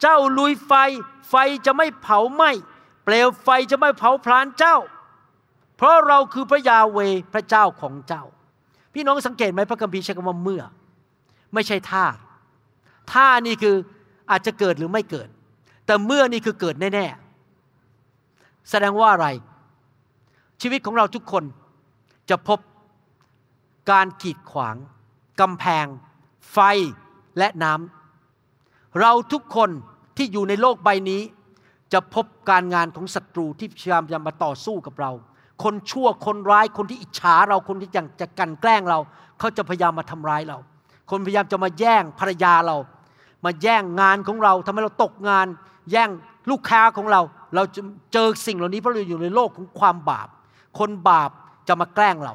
[0.00, 0.72] เจ้าลุยไฟ
[1.30, 1.34] ไฟ
[1.66, 2.50] จะไม่เผาไหม้
[3.04, 4.76] เปลวไฟจะไม่เผาพลานเจ้า
[5.76, 6.98] เพราะเราคือพระยาเว
[7.32, 8.24] พระเจ้าของเจ้า
[8.94, 10.62] พี่น้องสังเกตไหมพระคัมภีร์ใช้คำว่าเมื่อ
[11.54, 12.04] ไม่ใช่ท่า
[13.12, 13.76] ท่านี่คือ
[14.30, 15.28] อาจจะเกิดหรือไม่เกิด
[15.86, 19.26] แต่เมื่อนี่คือเกิดแน่ๆแสดงว่าอะไร
[20.60, 21.44] ชีวิตของเราทุกคน
[22.30, 22.58] จะพบ
[23.90, 24.76] การกีดขวาง
[25.40, 25.86] กำแพง
[26.52, 26.58] ไฟ
[27.38, 29.70] และน้ำเราทุกคน
[30.16, 31.22] ที่อยู่ในโลกใบนี้
[31.92, 35.12] จะพบการงานของศัตรูที่พยายามจะมาต่อสู้กับเรา
[35.62, 38.98] คนชั่วคนร้ายคนที่อิจฉาเราคนที่อยากจะกันแกล้งเรา
[39.38, 40.58] เขาจะพยายามมาทำร้ายเรา
[41.10, 42.76] คนพยายามจะมาแย่งภรรยาเรา
[43.44, 45.46] มาแย่งงานของเราทำให้เราตกงาน
[45.90, 46.10] แย่ง
[46.50, 47.20] ลูกค้าของเรา
[47.54, 47.80] เราจะ
[48.12, 50.28] เจอสิ่งเหล่านี้เพราะเราอยู่ในโลกของความบาป
[50.78, 51.30] คนบาป
[51.68, 52.34] จะมาแกล้งเรา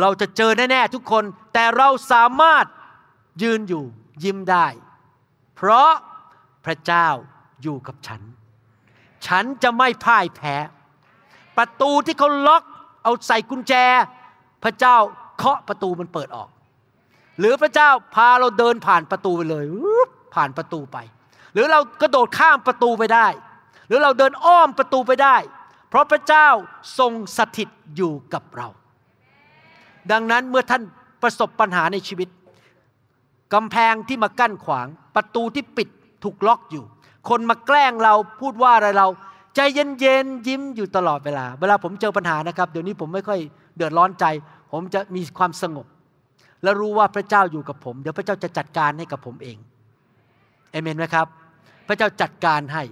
[0.00, 2.64] เราจะเจอแน่ๆทุกคน แต่เราสามารถ
[3.42, 3.84] ยืนอยู่
[4.24, 4.66] ยิ้มได้
[5.56, 5.90] เพราะ
[6.64, 7.08] พระเจ้า
[7.62, 8.22] อยู่กับฉัน
[9.26, 10.54] ฉันจะไม่พ่ายแพ้
[11.58, 12.62] ประตูที่เขาล็อก
[13.04, 13.74] เอาใส่กุญแจ
[14.64, 14.96] พระเจ้า
[15.38, 16.48] เคาะประตูมันเปิดออก
[17.38, 19.64] หรือพระเจ้าพาเราเดินผ่านประตูไปเลย
[20.34, 20.96] ผ่านประตูไป
[21.52, 23.26] หรือเรากระโดดข้ามประตูไปได้
[23.88, 25.36] หรือเราเดินอ้อมประตูไปได้
[25.88, 26.48] เพราะพระเจ้า
[26.98, 28.68] ทรงสถิตอยู่กับเรา
[30.12, 30.82] ดังนั้นเมื่อท่าน
[31.22, 32.28] ประสบปัญหาในชีวิต
[33.54, 34.86] กำแพงที่มากั้นขวาง
[35.16, 35.88] ประตูที่ปิด
[36.24, 36.84] ถูกล็อกอยู่
[37.28, 39.08] คนมาแกล้งเราพูดว่าอะไรเรา
[39.60, 39.84] ใจเย็
[40.24, 43.40] นๆยิ้มอยู่ตลอดเวลา เวลาผมเจอปัญหานะครับ เดี๋ยวนี้ผมไม่ค่อย
[43.76, 44.24] เดือดร้อนใจ
[44.72, 45.86] ผมจะมีความสงบ
[46.62, 49.56] และรู้ว่าพระเจ้าอยู่กับผม เดี๋ยวพระเจ้าจะจัดการให้กับผมเอง
[50.70, 51.26] เอเมนไหมครับ
[51.88, 52.82] พระเจ้าจัดการให้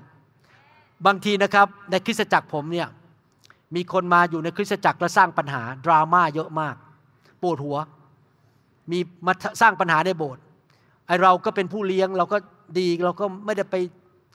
[1.07, 2.89] บางทีนะครับในคริสตจักรผมเนี่ย
[3.77, 6.75] มีคนมาอยู่ในคริสตจักรแล้วสร้างปัญหาดราม่าเยอะมาก
[7.43, 7.77] ปวดหัว
[8.91, 10.43] มีมาสร้างปัญหาในโบสถ์
[11.07, 12.39] ไอเราก็เป็นผู้เลี้ยงเราก็
[12.79, 13.77] ดีเราก็ไม่ได้ไป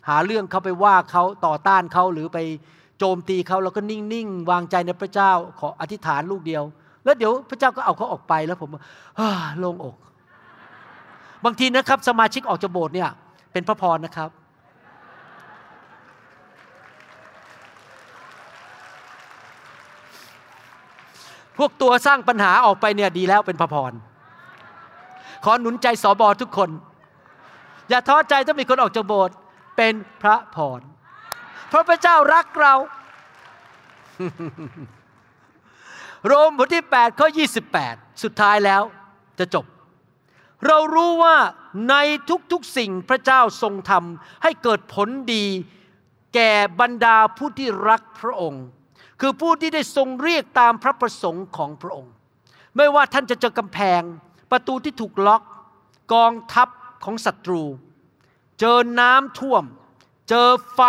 [0.08, 2.40] หาเรื่องเขาไปว่าเขาต่อต้านเขาหรือไป
[3.00, 6.64] โจมตีเขาเราก็นิ่งๆวางใจในพระเจ้าขออธิษฐานลูกเดียว
[7.06, 8.70] แล้วเดี๋ยวพระเจ้าก็เอาเขาออกไปแล้วผม
[9.60, 9.96] โล่งอก
[11.46, 13.10] บางทีนะครับ สมาชิกออกจากโบสถ์เนี่ย
[13.52, 14.30] เป็นพระพรนะครับ
[21.58, 23.92] พวกตัวสร้างปัญหาออกไปเนี่ยดีแล้วเป็นพระพร
[25.44, 26.70] ขอหนุนใจสอบอทุกคน
[27.90, 29.36] อย่าท้อใจถ้ามีคนออกจากโบสถ์
[29.76, 30.82] เป็นพระพร
[31.68, 32.76] เพราะพระเจ้ารักเรา
[36.28, 37.28] โรมบทที่8ข้อ
[37.74, 38.84] 28 สุดท้ายแล้ว
[39.40, 39.66] จะจบ
[40.68, 41.36] เรารู้ว่า
[41.90, 41.96] ใน
[42.52, 45.46] ทุกๆสิ่งพระเจ้าทรงทำให้เกิดผลดี
[46.36, 48.66] แก่บรรดาผู้ที่รักพระองค์
[49.22, 52.14] คือผู้ที่ได้ทรงเรียกตามพระประสงค์ของพระองค์
[52.78, 54.02] ไม่ว่าท่านจะเจอกำแพง
[54.52, 55.42] ประตูที่ถูกล็อก
[56.14, 56.68] กองทัพ
[57.06, 57.64] ของศัตรู
[58.62, 59.64] เจอน้ำท่วม
[60.30, 60.82] เจอไฟ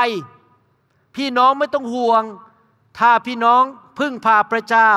[1.17, 2.25] พี่น้องไม่ต้องห่วง
[2.99, 3.63] ถ้าพี่น้อง
[3.99, 4.93] พึ่งพาพระเจ้า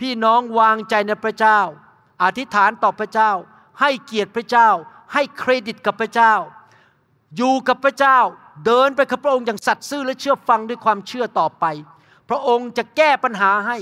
[0.00, 1.60] พี่น้องวางใจในพระเจ้า
[2.22, 3.30] อธิษฐานต่อพระเจ้า
[3.80, 4.68] ให้เกียรติพระเจ้า
[5.12, 6.34] ให้เครดิตกับพระเจ้า
[7.36, 8.18] อยู่กับพระเจ้า
[8.66, 11.64] เดินไปกับพระองค์อย่างสัตย์ซื่อและเชื่อฟังด้วยความเชื่อต่อไป
[12.28, 13.76] พระองค์จะแก้ปัญหาให้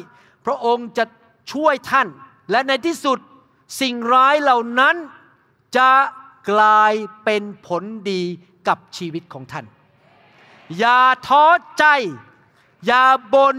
[0.46, 1.04] พระองค์จะ
[1.52, 2.08] ช่วยท่าน
[2.50, 3.18] และในที่สุด
[3.80, 4.96] สิ่งร้ายเหล่านั้น
[5.76, 5.88] จะ
[6.50, 8.22] กลายเป็นผลดี
[8.68, 9.66] กับชีวิตของท่าน
[10.78, 11.46] อย่าท้อ
[11.78, 11.84] ใจ
[12.86, 13.56] อย่าบน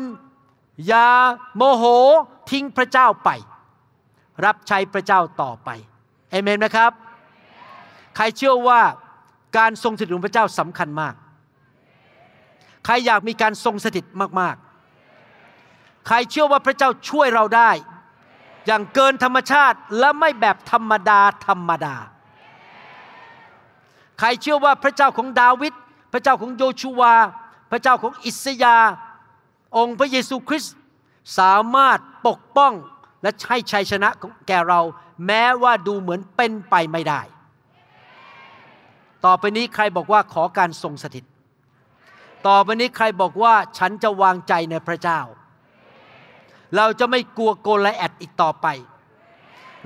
[0.87, 1.07] อย่า
[1.55, 1.83] โมโห
[2.51, 3.29] ทิ้งพระเจ้าไป
[4.45, 5.69] รับใช้พระเจ้าต่อไป
[6.29, 6.91] เอเมนไหมครับ
[8.15, 8.81] ใครเชื่อว่า
[9.57, 11.13] การทรงสถิตของพระเจ้าสำคัญมาก
[12.85, 14.05] ใครอยากมีการทรงสถิต
[14.39, 17.71] มากๆ ใครเชื่อว่าพระเจ้าช่วยเราได้
[18.65, 21.95] อย่างเกินธรรมชาติและไม่แบบธรรมดาธรรมดา
[24.19, 25.73] ใครเชื่อว่าพระเจ้าของดาวิด
[26.13, 27.13] พระเจ้าของโยชูวา
[27.71, 28.77] พระเจ้าของอิสยา
[29.77, 30.75] องค์พระเยซูคริสต์
[31.39, 32.73] สามารถปกป้อง
[33.21, 34.09] และให้ชัยชนะ
[34.47, 34.81] แก่เรา
[35.27, 37.21] แม้ว่าดูเหมือนเป็นไปไม่ได้
[39.25, 41.25] ต่อไปนี้ใครบอกว่าขอการทรงสถิต
[42.47, 45.19] ต่อไปนี้ใครบอกว่าฉันจะวางใจในพระเจ้า
[46.75, 48.67] เราจะไม่กลัวโกลแอดอีกต่อไป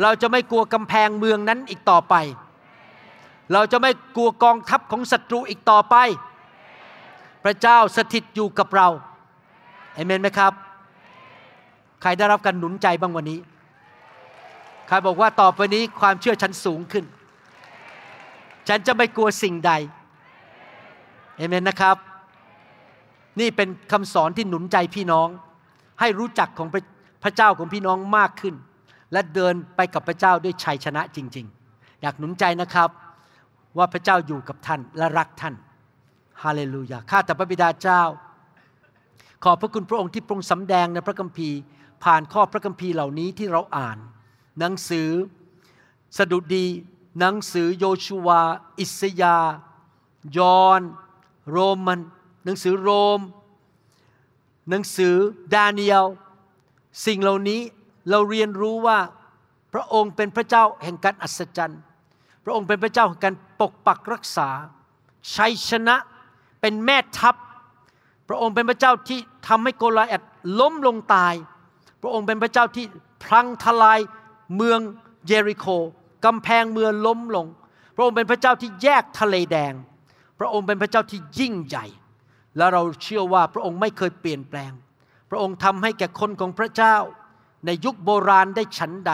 [0.02, 2.16] เราจะไม่กลัวกำแพงเมืองนั้นอีกต่อไป
[3.54, 5.96] เราจะไม่กลัวกองทัพของศัตรูอีกต่อไป
[7.44, 8.88] พระเจ้าสถิตอยู่กับเรา
[9.94, 10.54] เอเมนไหมครับ
[12.02, 13.40] ใครได้รับการหนุนใจบ้างวันนี้
[14.88, 17.06] ใครบอกว่าต่อไปนี้ความเชื่อฉันสูงขึ้น
[18.68, 19.72] ฉันจะไม่กลัวสิ่งใด
[21.38, 21.98] เอเมนนะครับ
[23.40, 25.28] นี่เป็นคำสอนที่หนุนใจพี่น้อง
[26.00, 26.84] ให้รู้จักของพระ
[27.24, 28.56] พระเจ้าของพี่น้องมากขึ้น
[29.14, 32.90] และเดินไปกับพระเจ้าด้วยชัยชนะจริง ๆ อยากหนุนใจนะครับ
[33.78, 35.56] ว่าพระเจ้าอยู่กับท่านและรักท่าน
[36.44, 38.02] ฮาเลลูยาข้าแต่พระบิดาเจ้า
[39.44, 41.58] ขอบพระคุณพระองค์ที่ทรงสำแดงในพระคัมภีร์
[42.04, 43.98] ผ่านข้อพระคัมภีร์เหล่านี้ที่เราอ่าน
[44.60, 45.10] หนังสือ
[46.18, 46.66] สดุดี
[47.20, 48.42] หนังสือโยชูวา
[48.80, 49.38] อิสยา
[50.38, 50.82] ยอน
[51.52, 52.00] โรมัน
[52.46, 53.20] หนังสือโรม
[54.70, 55.16] หนังสือ
[55.54, 56.06] ดาเนียล
[57.06, 57.62] สิ่งเหล่านี้
[58.10, 59.00] เราเรียนรู้ว่า
[59.74, 61.82] พระองค์เป็นพระเจ้าแห่งการอัศจรรย์
[62.44, 64.50] พระองค์เป็นพระเจ้าแห่งการปกปักรักษา
[65.36, 65.96] ชัยชนะ
[66.62, 67.36] เป็นแม่ทัพ
[68.28, 70.24] พระองค์เป็นพระเจ้าที่ทำให้โกลาแอด
[70.60, 71.34] ล้มลงตาย
[72.02, 72.86] พระองค์เป็นพระเจ้าที่
[73.24, 74.00] พลังทลาย
[74.56, 74.80] เมือง
[75.28, 75.66] เยริโค
[76.26, 77.48] กำแพงเมืองล้มลง
[77.96, 79.74] พระองค์เป็นพระเจ้าที่แยกทะเลแดง
[80.40, 81.86] พระองค์เป็นพระเจ้าที่ยิ่งใหญ่
[82.58, 84.72] และเราเชื่อว่าพระองค์ไม่เคยเปลี่ยนแปลง
[85.30, 86.96] พระองค์ทำให้แก่คนของพระเจ้า
[87.66, 89.14] ในยุคโบราณได้ฉันใด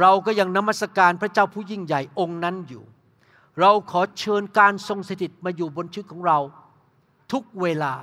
[0.00, 2.84] เราก็ยังนมัสการพระเจ้าผู้ยิ่งใหญ่องค์นั้นอยู่
[3.60, 6.38] เราขอเชิญการทรงสถิตมาอยู่บนชีวิตของเรา
[7.32, 7.94] ทุกเวลา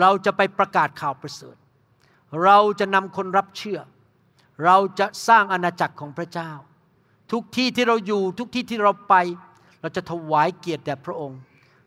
[0.00, 1.56] เราจะไปประกาศข่าวประเสริฐ
[2.44, 3.80] เราจะนำคนรับเชื่อ
[4.64, 6.50] เราจะสร้างอาณาจักรของพระเจ้า
[7.32, 9.14] ทุกที่ที่เราอยู่ทุกที่ที่เราไป
[9.80, 11.38] เราจะถวายเกียรติแด่พระองค์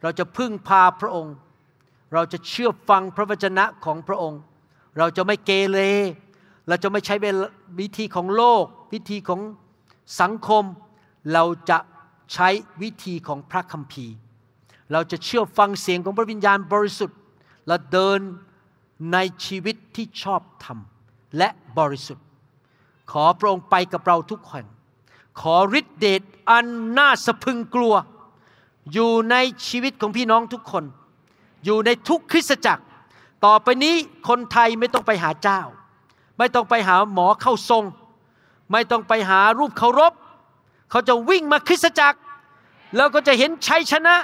[0.02, 1.36] เราจะพึ่งพาพระองค์
[2.14, 4.42] เราจะเชื่อฟังพระวจนะของพระองค์
[4.98, 5.80] เราจะไม่เกเร
[6.70, 7.16] เราจะไม่ใช้
[7.80, 9.42] วิธีของโลก วิธีของ
[10.22, 10.64] สังคม
[11.34, 11.78] เราจะ
[12.34, 12.50] ใช้
[12.82, 14.16] วิธีของพระคัมภีร์
[14.92, 17.20] เราจะเชื่อฟังเสียงของพระวิญญาณบริสุทธิ์
[17.68, 18.20] และเดิน
[19.14, 20.78] ในชีวิตที่ชอบธรรม
[21.38, 22.26] และบริสุทธิ์
[23.12, 24.66] ขอพระองค์ไปกับเราทุกคน
[25.42, 26.66] ขอฤทธิเดชอัน
[26.98, 27.94] น่าสะพึงกลัว
[28.94, 29.36] อยู่ใน
[29.68, 30.84] ชีวิตของพี่น้องทุกคน
[31.66, 32.84] อยู่ในทุกคริสตจักร
[33.46, 33.96] ต่อไปนี้
[34.30, 35.62] คนไทยไม่ต้องไปหาเจ้า
[36.40, 37.84] ไม่ต้องไปหาหมอเข้าทรง
[38.72, 40.14] ไม่ต้องไปหารูปเคารพ
[40.92, 42.20] เขาจะวิ่งมาคริสตจักร
[42.96, 44.16] แล้วก็จะเห็นชัยชนะ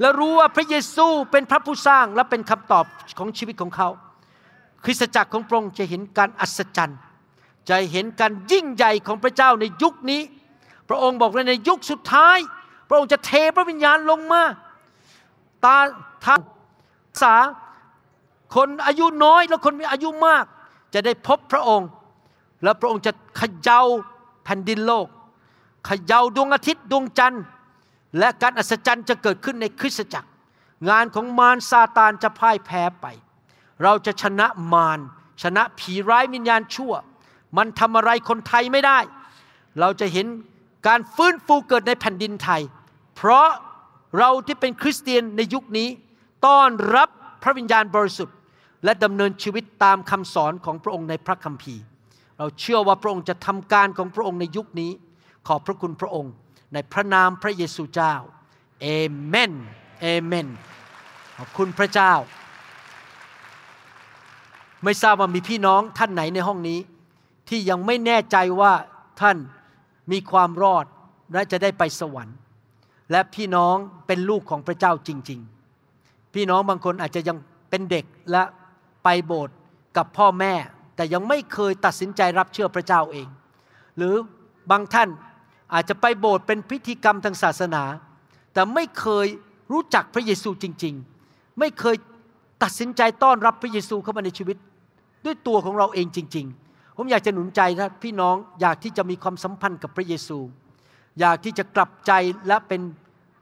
[0.00, 2.84] และรู้ว่าพระเยซูเป็นพระผู้สร้างและเป็นคำตอบ
[3.18, 3.88] ของชีวิตของเขา
[4.84, 6.98] คริสตจักรของพระองค์จะเห็นการอัศจรรย์
[7.68, 10.22] จะเห็นการยิ่งใหญ่ของพระเจ้าในยุคนี้
[10.88, 12.38] พระองค์บอกว่าในยุคสุดท้าย
[12.88, 14.42] พระองค์จะเทพระวิญญาณลงมา
[15.64, 15.76] ตา
[16.24, 16.40] ทาง
[17.22, 17.36] สา
[18.54, 20.44] คนอายุน้อยและคนมีอายุมาก
[20.94, 21.88] จะได้พบพระองค์
[22.62, 23.82] และพระองค์จะขย่า
[24.44, 25.06] แผ่นดินโลก
[25.88, 27.44] ขย่าดวงอาทิตย์ดวงจันทร์
[28.18, 30.28] และการอัศจรรย์จะเกิดขึ้นในคริสตจักร
[30.90, 33.06] งานของมารซาตานจะพ่ายแพ้ไป
[33.82, 35.00] เราจะชนะมาร
[35.42, 36.92] ชนะผีร้ายวิญญาณชั่ว
[37.56, 38.98] มันทำอะไรคนไทยไม่ได้
[39.80, 40.26] เราจะเห็น
[40.86, 42.62] การฟื้นฟูเกิดในแผ่นดินไทย
[43.16, 43.48] เพราะ
[44.18, 45.88] เราที่เป็นคริสเตียนในยุคนี้
[46.46, 47.08] ต้อนรับ
[47.42, 48.36] พระวิญญาณบริสุทธิ์
[48.84, 51.82] และดำเนินชีวิตตามคำสอนของพระองค์ในพระคัมภีร์
[52.38, 54.90] เราเชื่อว่าพระองค์จะทำการของพระองค์ในยุคนี้
[55.46, 56.32] ขอบพระคุณพระองค์
[56.74, 58.14] ในพระนามพระเยซูเจ้า
[58.82, 58.86] เอ
[59.26, 59.52] เมน
[60.00, 60.48] เอเมน
[61.38, 62.12] ขอบคุณพระเจ้า
[64.84, 66.78] ไม่ทราบว่ามีพี่น้องท่านไหนในห้องนี้
[67.48, 68.72] ที่ยังไม่แน่ใจว่า
[69.20, 69.36] ท่าน
[70.12, 70.84] มีความรอด
[71.32, 72.36] และจะได้ไปสวรรค์
[73.10, 73.76] และพี่น้อง
[74.06, 75.40] เป็นลูกของพระเจ้าจริง
[75.86, 77.36] ๆ พี่น้องบางคนอาจจะยัง
[77.70, 78.42] เป็นเด็กและ
[79.04, 79.54] ไปโบสถ์
[79.96, 80.54] กับพ่อแม่
[80.96, 83.28] แต่ยังไม่เคยตัดสินใจรับเชื่อพระเจ้าเอง
[83.96, 84.14] หรือ
[84.70, 85.08] บางท่าน
[85.74, 87.82] อาจจะไปโบสถ์เป็นพิธีกรรมทางศาสนา
[88.52, 89.26] แต่ไม่เคย
[89.72, 90.94] รู้จักพระเยซูจริง
[91.26, 91.96] ๆ ไม่เคย
[92.62, 94.56] ตัดสินใจต้อนรับพระเยซูเข้ามาในชีวิต
[95.24, 100.38] ด้วยตัวของเราเองจริง ๆ ผมอยากจะหนุนใจถ้าพี่น้องอยากที่จะมีความสัมพันธ์กับพระเยซู
[101.20, 102.12] อยากที่จะกลับใจ
[102.48, 102.80] และเป็น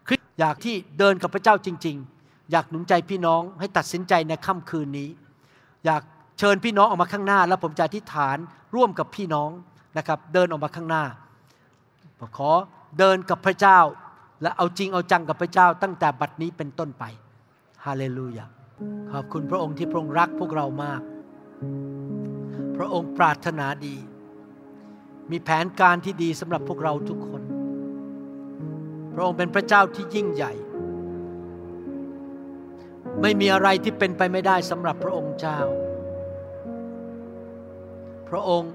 [0.07, 5.09] คริสอยากที่เดินกับพระเจ้าจริง ๆ อยากหนุนใจพี่น้องให้ตัดสินใจในค่ำคืนนี้
[5.89, 6.03] อยาก
[6.39, 8.37] เชิญพี่น้องออกมาข้างหน้า แล้วผมจะอธิษฐาน
[8.75, 9.51] ร่วมกับพี่น้อง
[9.97, 11.05] นะครับเดินออกมาข้างหน้า
[12.37, 12.51] ขอ
[12.99, 13.79] เดินกับพระเจ้า
[14.43, 17.05] และเอาจริงเอาจังกับพระเจ้า ตั้งแต่บัดนี้เป็นต้นไป
[17.85, 18.47] ฮาเลลูยา
[19.11, 21.03] ขอบคุณพระองค์ที่พระองค์รักพวกเรามาก
[22.77, 23.97] พระองค์ปรารถนาดี
[25.31, 27.43] มีแผนการที่ดีสำหรับพวกเราทุกคน
[29.15, 30.53] พระองค์เป็นพระเจ้าที่ยิ่งใหญ่
[33.23, 35.59] ไม่มีอะไรที่เป็นไปไม่ได้สำหรับพระองค์เจ้า
[38.29, 38.73] พระองค์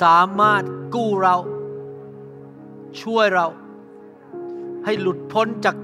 [0.00, 0.62] สามารถ
[0.94, 1.36] กู้เรา
[3.02, 3.46] ช่วยเรา
[4.84, 5.76] ให้หลุดพ้นจาก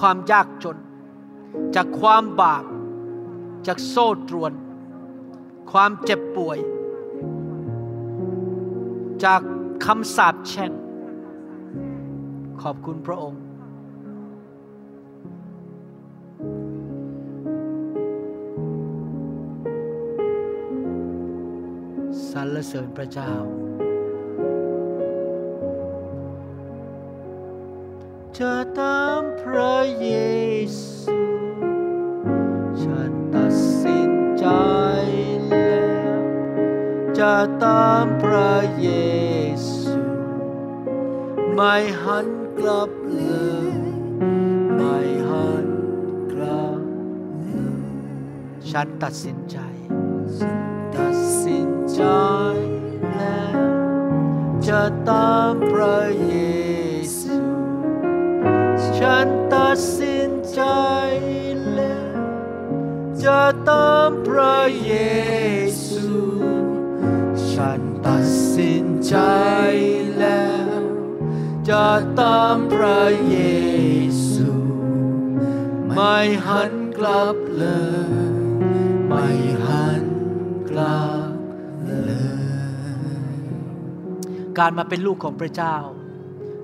[0.00, 0.76] ความยากจน
[1.76, 2.64] จากความบาป
[3.66, 4.52] จากโซ่ตรวน
[5.72, 6.58] ความเจ็บป่วย
[9.24, 9.40] จาก
[9.84, 10.72] คำสาปแช่ง
[12.62, 13.40] ขอบคุณพระองค์
[22.32, 23.32] สรรเสริญพระเจ้า
[28.38, 30.10] จะตามพระเย
[30.80, 31.20] ซู
[32.82, 33.52] ฉันตัด
[33.82, 34.46] สินใจ
[35.48, 35.82] แล้
[36.14, 36.20] ว
[37.18, 38.88] จะตามพระเย
[39.70, 40.00] ซู
[41.54, 42.28] ไม่หัน
[42.58, 43.22] กลับเล
[43.72, 43.74] ย
[44.76, 44.96] ไม่
[45.28, 45.66] หัน
[46.32, 46.80] กลับ
[48.70, 49.58] ฉันตัดสินใจ
[52.00, 52.06] ใจ
[53.12, 53.58] แล้ว
[54.66, 56.34] จะตามพระเย
[57.18, 57.38] ซู
[58.96, 60.62] ฉันตัดสินใจ
[61.74, 62.18] แล้ว
[63.24, 64.94] จะตามพระเย
[65.86, 66.10] ซู
[67.52, 69.16] ฉันตัดสินใจ
[70.18, 70.48] แล้
[70.78, 70.80] ว
[71.70, 71.88] จะ
[72.20, 73.38] ตามพระเย
[74.30, 74.50] ซู
[75.94, 77.64] ไม่หันกลับเล
[78.28, 78.32] ย
[79.08, 79.26] ไม่
[79.66, 80.04] หัน
[80.70, 81.09] กลับ
[84.58, 85.76] การมาเป็นลูกของพระเจ้า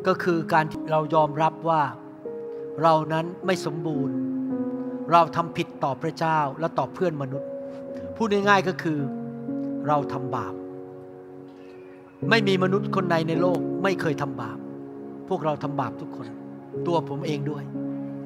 [0.06, 1.82] ก็คือการที่เรายอมรับว่า
[2.82, 4.14] เรานั้นไม่สมบูรณ์
[5.12, 7.48] เราทำผิดต่อพระเจ้าและต่อเพื่อนมนุษย์
[8.16, 8.98] พูดง่ายๆก็คือ
[9.86, 10.54] เราทำบาป
[12.30, 14.58] ไม่มีมนุษย์คนใดในโลกไม่เคยทำบาป
[15.28, 16.26] พวกเราทำบาปทุกคน
[16.86, 17.64] ตัวผมเองด้วย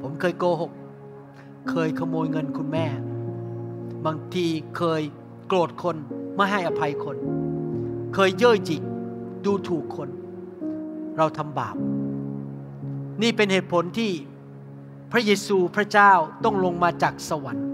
[0.02, 0.72] ผมเคยโกหก
[1.70, 2.86] เคยขโมยเงินคุณแม่
[4.06, 4.46] บางที
[4.76, 5.02] เคย
[5.48, 5.96] โกรธคน
[6.36, 7.16] ไม่ให้อภัยคน
[8.14, 8.82] เคยเย่อหยิ่ง
[9.47, 10.09] ดูถูกคน
[11.18, 11.76] เราทำบาป
[13.22, 14.12] นี่เป็นเหตุผลที่
[15.12, 16.12] พระเยซูพระเจ้า
[16.45, 17.66] ต้องลงมาจากสวรรค์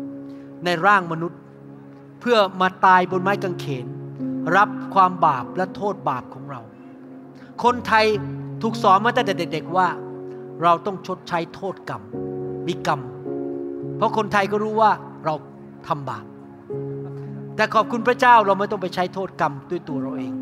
[0.65, 1.41] ในร่างมนุษย์
[2.21, 3.87] เพื่อมาตายบนไม้กางเขน
[4.57, 6.61] รับความบาปและโทษบาปของเรา
[7.65, 8.07] คนไทย
[8.63, 9.89] ถูกสอนมาตั้งแต่เด็กๆว่า
[10.63, 12.03] เราต้องชดใช้โทษกรรม
[12.67, 13.01] มีกรรม
[13.97, 14.91] เพราะคนไทยก็รู้ว่า
[15.25, 15.35] เรา
[15.89, 16.25] ทำบาป
[17.57, 20.33] แต่ขอบคุณพระเจ้าเราไม่ต้องไปใช้โทษกรรมด้วยตัวเราเอง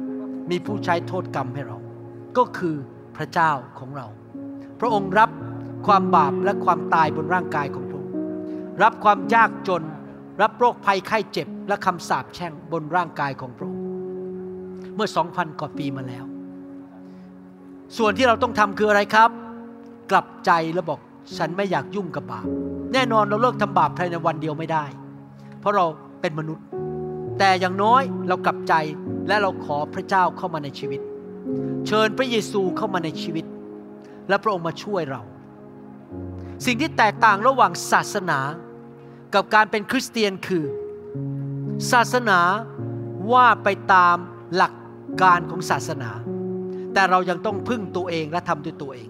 [0.50, 1.76] มีผู้ใช้โทษกรรมให้เรา
[2.36, 2.76] ก็คือ
[3.16, 4.06] พระเจ้าของเรา
[4.80, 5.30] พระองค์รับ
[5.86, 8.12] ความบาปและความตายบนร่างกายของพระองค์
[8.82, 9.82] รับความยากจน
[10.42, 13.82] รับโรคภัยไข้เจ็บ และคำสาปแช่งบนร่างกายของพระองค์
[14.94, 16.24] เมื่อสองพันกว่าปีมาแล้ว
[17.96, 19.30] ส่วนที่เราต้องทำคืออะไรครับ
[20.10, 21.00] กลับใจแล้วบอก
[21.38, 22.46] ฉันไม่อยากยุ่งกับบาป
[22.92, 24.84] แน่นอนเราเลิกทำบาปภายในวันเดียวไม่ได้
[25.60, 25.84] เพราะเรา
[26.20, 26.64] เป็นมนุษย์
[27.38, 28.74] แต่อย่างน้อยเรากลับใจ
[29.28, 31.00] และเราขอพระเจ้าเข้ามาในชีวิต
[31.86, 33.44] เชิญพระเยซูเข้ามาในชีวิต
[34.28, 35.22] และพระองค์มาช่วยเรา
[36.66, 38.38] สิ่งที่แตกต่างระหว่างศาสนา
[39.34, 40.64] กับการเป็นคริสเตียนคือ
[41.92, 42.38] ศาสนา
[43.32, 44.16] ว่าไปตาม
[44.56, 44.74] หลัก
[45.22, 46.10] การของศาสนา
[46.94, 49.08] แต่เรายังต้องพึ่งตัวเองและทำด้วยตัวเอง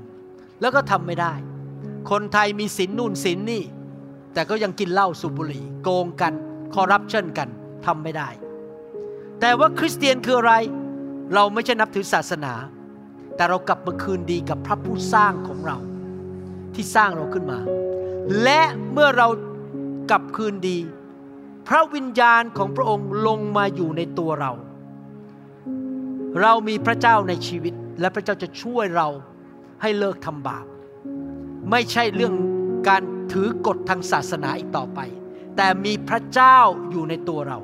[0.61, 1.33] แล้วก็ทำไม่ได้
[2.11, 3.63] คนไทยมีศีลนู่นศีลนี่
[4.35, 6.33] แต่ก็ยังกินเหล้าสูบบุหรี่ โกงกัน
[6.75, 7.49] คอร์รัปชันกัน
[7.87, 8.29] ทำไม่ได้
[9.41, 10.55] แต่ว่าคริสเตียนคืออะไร
[11.35, 12.55] เราไม่ใช่นับถือศาสนา
[13.37, 15.77] แต่เรากลับมาคืนดีกับพระผู้สร้างของเรา
[16.75, 17.59] ที่สร้างเราขึ้นมา
[18.43, 18.63] และ
[18.93, 19.29] เมื่อเรา
[20.11, 20.79] กลับคืนดี
[21.69, 24.53] พระวิญญาณของพระองค์ลงมาอยู่ในตัวเรา
[26.43, 29.09] เรามีพระเจ้าในชีวิต และพระเจ้าจะช่วยเรา
[29.83, 30.67] ให้เลิกทำบาป
[31.71, 32.35] ไม่ใช่เรื่อง
[32.89, 35.01] การถือกฎทางศาสนาอีกต่อไป
[35.57, 36.59] แต่มีพระเจ้า
[36.91, 37.59] อยู่ในตัวเรา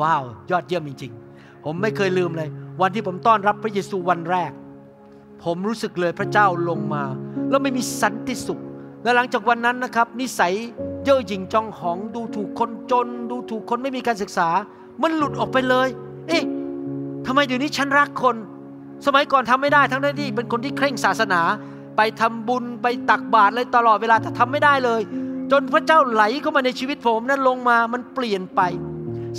[0.00, 2.48] ว้าว ยอดเยี่ยมจริงๆ ผมไม่เคยลืมเลย
[2.80, 4.52] วันที่ผมต้อนรับพระเยซูวันแรก
[5.44, 7.04] ผมรู้สึกเลยพระเจ้าลงมา
[7.50, 8.60] แล้วไม่มีสันติสุข
[9.04, 10.54] และหลังจากวันนั้นนะครับ นิสัย
[11.04, 14.48] เย่อหยิ่งจองหอง ดูถูกคนจน ดูถูกคนไม่มีการศึกษา
[15.02, 15.88] มันหลุดออกไปเลย
[16.28, 16.44] เอ๊ะ
[17.26, 18.36] ทำไมเดี๋ยวนี้ฉันรักคน
[19.06, 21.40] สมัยก่อนทำไม่ได้ทั้งที่เป็นคนที่เคร่งศาสนา
[21.96, 25.00] ไปทำบุญไปตักบาตรเลยตลอดเวลาแต่ทำไม่ได้เลย
[25.52, 28.60] จนพระเจ้าไหลเข้ามาในชีวิตผมนั้นลงมามันเปลี่ยนไป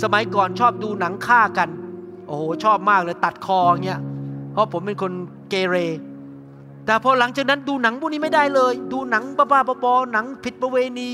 [0.02, 1.68] สมัยก่อนชอบดูหนังฆ่ากัน
[2.26, 4.00] โอ้โหชอบมากเลยตัดคอเงี้ย
[4.52, 5.12] เพราะผมเป็นคน
[5.50, 5.76] เกเร
[6.86, 11.08] แต่พอหลังจากนั้นดูหนังพวกนี้ไม่ได้เลย ดูหนังบ้าๆบอๆหนังผิดประเวณี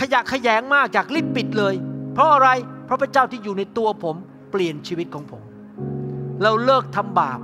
[0.00, 1.74] ขยะขยงมากจากรีบปิดเลย
[2.14, 2.48] เพราะอะไร
[2.84, 4.16] เพราะพระเจ้าที่อยู่ในตัวผม
[4.50, 5.42] เปลี่ยนชีวิตของผม
[6.42, 7.40] เราเลิกทำบาป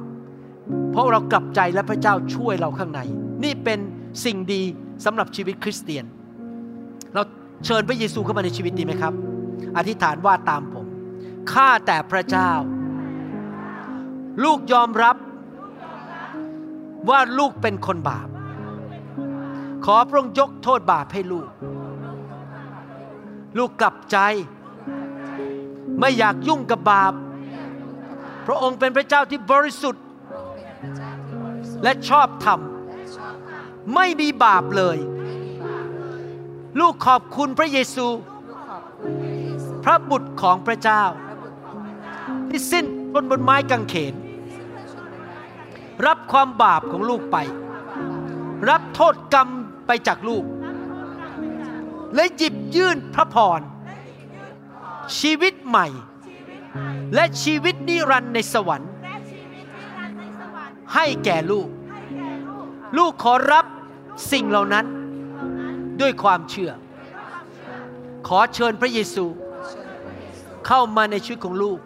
[0.93, 3.01] เพราะเรากลับใจและพระเจ้าช่วยเราข้างใน
[3.45, 3.79] นี่เป็น
[4.25, 4.63] สิ่งดี
[5.05, 6.05] สำหรับชีวิตคริสเตียน
[7.15, 7.23] เรา
[7.65, 9.13] เชิญพระเยซูเข้ามาในชีวิตดีไหมครับ
[9.77, 10.87] อธิษฐานว่าตามผม
[11.53, 12.51] ข้าแต่พระเจ้า
[14.45, 15.17] ลูกยอมรับ
[17.11, 18.29] ว่าลูกเป็นคนบาป
[19.85, 21.49] ขอพระองค์ยกโทษบาปให้ลูก
[23.59, 24.19] ลูกกลับใจ
[26.01, 27.13] ไม่อยากยุ่งกับบาป
[28.47, 30.05] พระองค์เป็นพระเจ้าที่บริสุทธิ์
[31.83, 32.61] และชอบธรรม
[33.95, 34.99] ไม่มีบาปเลย
[36.81, 38.07] ลูกขอบคุณพระเยซู
[39.89, 41.03] พระบุตรของพระเจ้า
[42.51, 42.85] ที่สิ้น
[43.15, 44.15] บนบนไม้กางเขน
[46.07, 47.37] รับความบาปของลูกไป
[48.71, 49.49] รับโทษกรรม
[49.87, 50.45] ไปจากลูก
[52.15, 53.61] และหยิบยื่นพระพร
[55.19, 55.87] ชีวิตใหม่
[57.15, 58.93] และชีวิตนิรันดร์ในสวรรค์
[60.95, 61.69] ให้แก่ลูก
[62.99, 63.67] ลูกขอรับ
[64.33, 64.87] สิ่งเหล่านั้น
[66.01, 66.71] ด้วยความเชื่อ
[68.29, 69.27] ขอเชิญพระเยซู
[70.67, 71.79] เข้ามาในชีวิตของลูก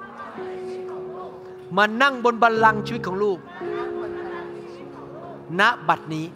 [1.77, 3.39] มานั่งบนบัลลังก์ชีวิตของลูก
[5.61, 6.27] ณ บัดนี้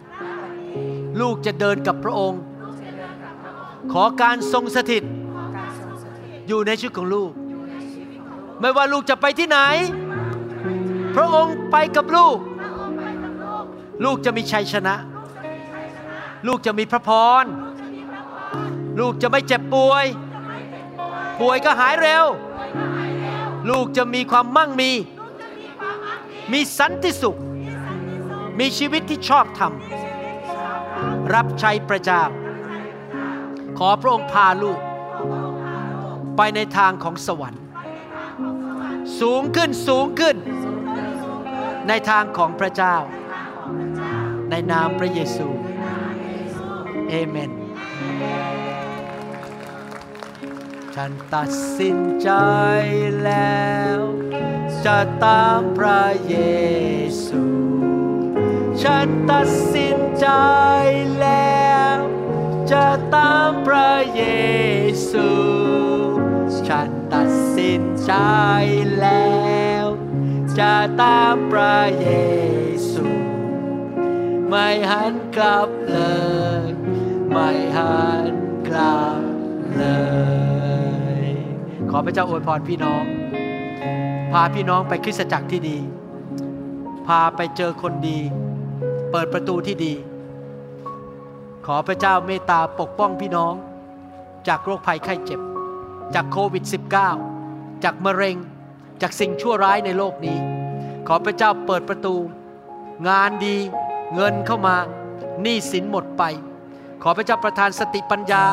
[1.21, 2.41] ลูกจะเดินกับพระองค์
[3.91, 5.03] ขอการทรงสถิต
[6.47, 7.31] อยู่ในชีวิตของลูก
[8.59, 9.59] ไม่ว่าลูกจะไปที่ไหน
[11.15, 12.37] พระองค์ไปกับลูก
[14.03, 14.95] ลูกจะมีชัยชนะ
[16.47, 17.09] ลูกจะมีพระพ
[17.43, 17.45] ร
[18.99, 20.05] ลูกจะไม่เจ็บป่วย
[21.39, 22.25] ป่วยก็หายเร็ว
[23.69, 24.91] ลูกจะมีความมั่งมี
[26.51, 27.39] มีสันติสุข
[28.59, 29.73] มีชีวิตที่ชอบธรรม
[31.33, 32.23] รับใช้พระเจ้า
[33.77, 34.79] ขอพระองค์พาลูก
[36.37, 37.61] ไปในทางของสวรรค์
[39.19, 40.35] สูงขึ้นสูงขึ้น
[41.87, 42.95] ในทางของพระเจ้า
[44.49, 45.47] ในนามพระเยซู
[47.09, 47.51] เอเมน
[50.99, 52.31] ฉันตัดสินใจ
[53.23, 53.97] แล้ว
[54.85, 56.35] จะตามพระเย
[57.25, 57.43] ซู
[58.83, 60.27] ฉันตัดสินใจ
[61.21, 61.97] แล้ว
[62.71, 64.23] จะตามพระเย
[65.09, 65.29] ซู
[66.67, 68.13] ฉันตัดสินใจ
[69.01, 69.85] แล้ว
[70.59, 72.09] จะตามพระเย
[72.91, 73.07] ซู
[74.49, 75.99] ไม่หันกลับเล
[76.65, 76.67] ย
[77.31, 78.33] ไม่หัน
[78.67, 79.21] กลับ
[79.77, 79.83] เล
[80.13, 80.14] ย
[81.95, 83.03] อพระเจ้าอวยพรพี่น้อง
[84.31, 85.77] พาพี่น้องไปคริสตจักรที่ดี
[87.07, 88.19] พาไปเจอคนดี
[89.11, 89.93] เปิดประตูที่ดี
[91.65, 93.53] ขอพระเจ้าเมตตาปกป้องพี่น้อง
[94.47, 95.39] จากโรคภัยไข้เจ็บ
[96.15, 96.63] จากโควิด
[97.23, 98.37] -19 จากมะเร็ง
[99.01, 100.37] จากสิ่งชั่วร้ายในโลกนี้
[101.07, 102.15] ขอพระเจ้าเปิดประตู
[103.07, 103.55] งานดี
[104.15, 104.75] เงินเข้ามา
[105.41, 106.23] หนี้สินหมดไป
[107.03, 108.43] ขอพระเจ้าประทานสติปัญญา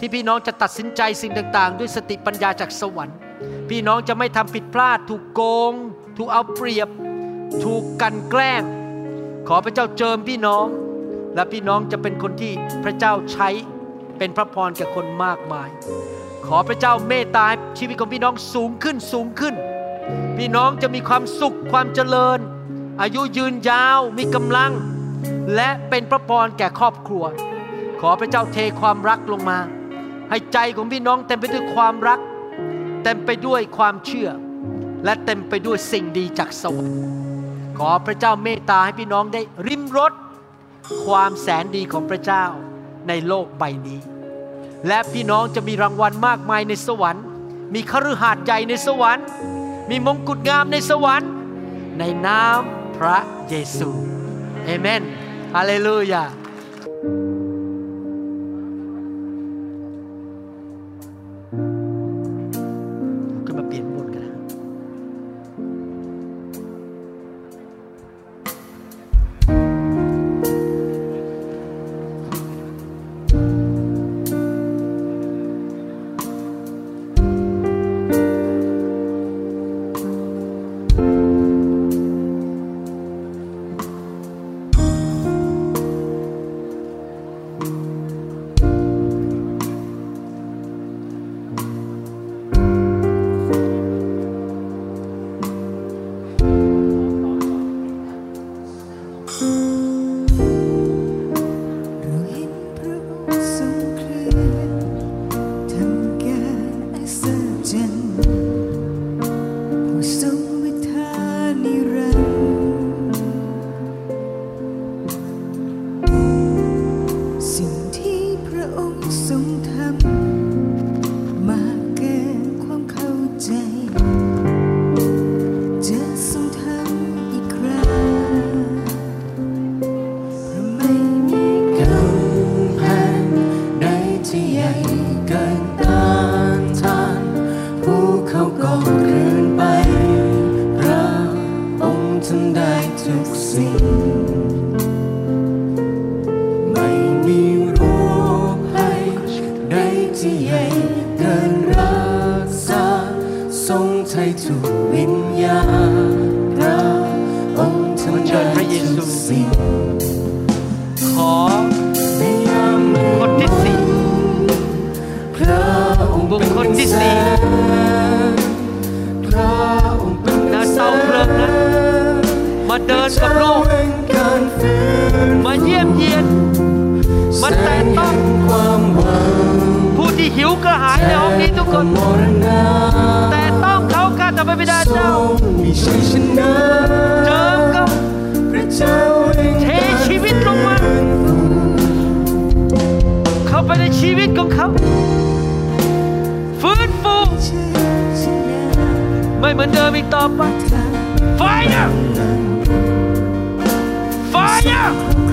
[0.00, 3.16] ที่พี่น้องจะตัดสินใจสิ่งต่างๆ ด้วยสติปัญญาจากสวรรค์
[3.70, 5.72] พี่น้องจะไม่ทำผิดพลาด ถูกโกง
[6.16, 6.88] ถูกเอาเปรียบ
[7.64, 8.62] ถูกกันแกล้ง
[9.48, 10.66] ขอพระเจ้าเจิมพี่น้อง
[11.34, 12.52] และพี่น้องจะเป็นคนที่
[12.84, 13.48] พระเจ้าใช้
[14.18, 15.68] เป็นพระพรแก่คนมากมาย
[16.46, 17.46] ขอพระเจ้าเมตตา
[17.78, 19.54] ชีวิตของพี่น้องสูงขึ้นสูงขึ้น
[20.38, 22.38] พี่น้องจะมีความสุขความเจริญ
[23.00, 24.72] อายุยืนยาวมีกำลัง
[25.54, 27.24] และเป็นพระพรแก่ครอบครัว
[28.00, 29.58] ขอพระเจ้าเทความรักลงมา
[30.30, 32.20] ให้ใจของพี่น้องเต็มไปด้วยความรัก
[33.04, 34.28] เต็มไปด้วยความเชื่อ
[35.04, 36.98] และเต็มไปด้วยสิ่งดีจากสวรรค์
[37.78, 40.12] ขอพระเจ้าเมตตาให้พี่น้องได้ริมรส
[41.04, 42.44] ความแสนดีของพระเจ้า
[43.08, 44.00] ในโลกใบนี้
[44.86, 47.24] และพี่น้องจะมีรางวัลมากมายในสวรรค์
[47.74, 49.26] มีคฤหาสน์ใหญ่ในสวรรค์
[49.90, 51.30] มีมงกุฎงามในสวรรค์
[51.98, 52.60] ในนาม
[52.96, 53.18] พระ
[53.48, 53.88] เยซู
[54.64, 55.02] เอเมน
[55.54, 56.24] ฮาเลลูยา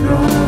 [0.07, 0.46] Fire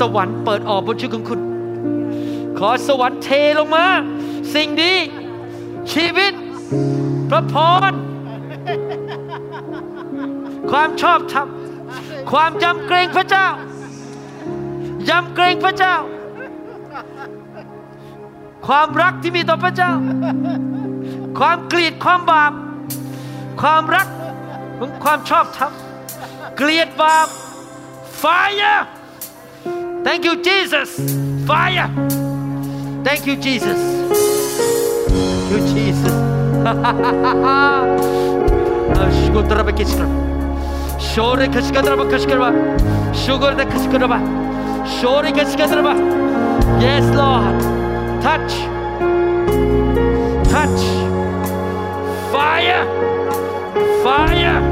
[0.00, 1.40] สวรรค์เปิดออกบนชีวิตของคุณ
[2.58, 3.28] ขอสวรรค์เท
[3.58, 3.86] ลงมา
[4.54, 4.94] สิ่งดี
[5.92, 6.32] ชีวิต
[7.30, 7.54] พระพ
[7.90, 7.92] ร
[10.70, 11.48] ความชอบธรรม
[12.30, 13.48] ความยำเกรงพระเจ้า
[15.08, 15.96] ยำเกรงพระเจ้า
[18.66, 19.92] ความรักที่มีต่อพระเจ้า
[21.38, 22.52] ความเกลียดความบาป
[23.62, 24.06] ความรัก
[24.78, 25.72] ของความชอบธรรม
[26.56, 27.26] เกลียดบาป
[28.22, 28.80] fire
[30.12, 30.90] Thank you, Jesus.
[31.46, 31.88] Fire.
[33.02, 33.78] Thank you, Jesus.
[35.08, 36.12] Thank you, Jesus.
[39.22, 40.08] Shkudraba kishkar.
[41.00, 42.50] Shore kishkadraba kishkarba.
[43.24, 44.18] Sugar the kishkarba.
[45.00, 45.94] Shore kishkadraba.
[46.82, 47.62] Yes, Lord.
[48.20, 48.52] Touch.
[50.52, 50.84] Touch.
[52.30, 52.84] Fire.
[54.04, 54.71] Fire.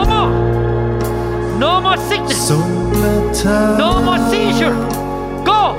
[0.00, 1.58] No more.
[1.58, 2.48] No more sickness.
[2.48, 4.72] No more seizure.
[5.44, 5.76] Go.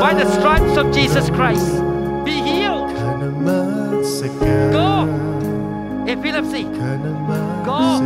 [0.00, 1.82] By the stripes of Jesus Christ.
[2.26, 2.90] Be healed.
[4.70, 5.08] Go.
[6.06, 6.64] Epilepsy.
[7.64, 8.00] Go.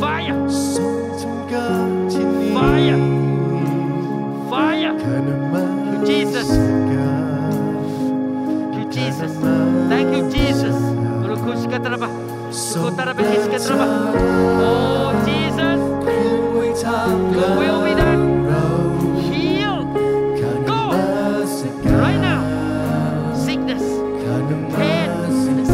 [0.00, 0.34] Fire.
[2.50, 2.98] Fire.
[4.48, 6.06] Fire.
[6.06, 6.69] Jesus.
[14.62, 15.78] Oh, Jesus.
[17.58, 17.84] Will.
[19.30, 19.84] Heal.
[20.66, 20.90] Go.
[22.02, 22.40] Right now.
[23.34, 23.82] Sickness,
[24.76, 25.10] pain,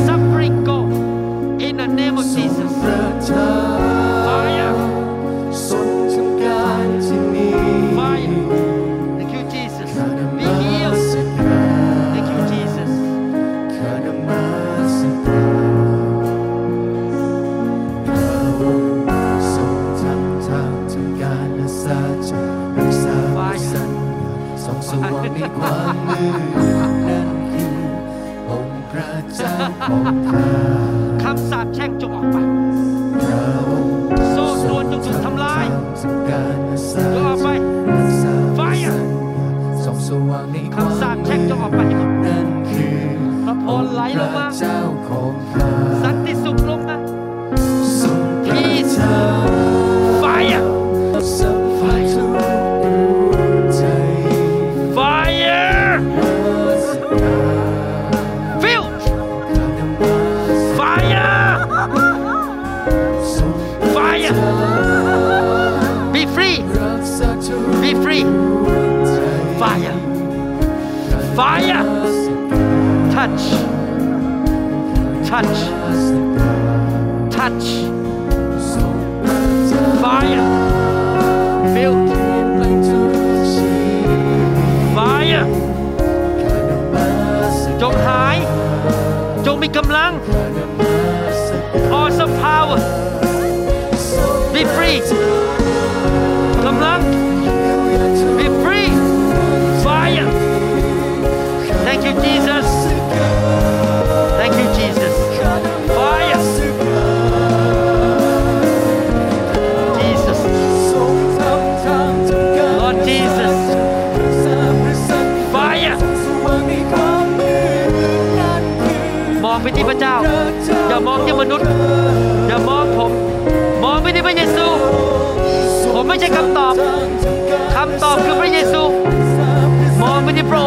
[0.06, 0.84] suffering, go.
[1.58, 2.72] In the name of Jesus.
[27.08, 27.76] นั่นคือ
[28.48, 30.50] องค์พระเจ้าของข้า
[31.22, 32.36] คำสาปแช่งจงออกไป
[33.22, 33.94] พระองค์
[34.30, 35.64] โซ่ตรวนจงถูกทำลาย
[36.00, 37.48] ทำการและสัจจงออกไป
[37.90, 39.48] รักษา Fire สัญญา
[39.84, 42.96] ทรงสว่างในความคำสาปแช่งจงออกไปให้หมดนั่นคือ
[43.44, 45.68] พระพรไหลลงมาพระเจ้าของข้า
[46.02, 46.96] สันติสุขลงมา
[48.00, 49.55] ทรงประ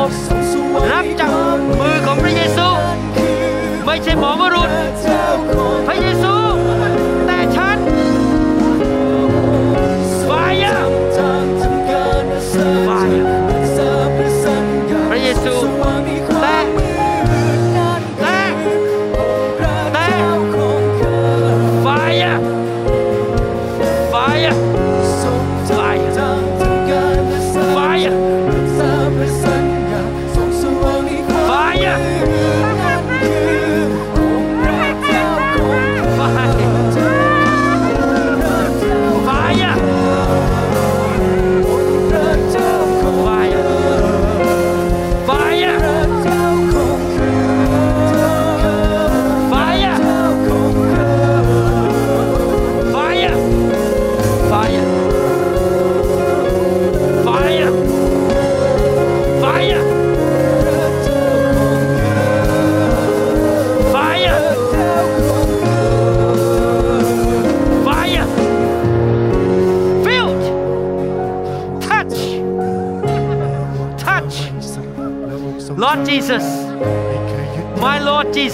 [0.09, 0.38] ไ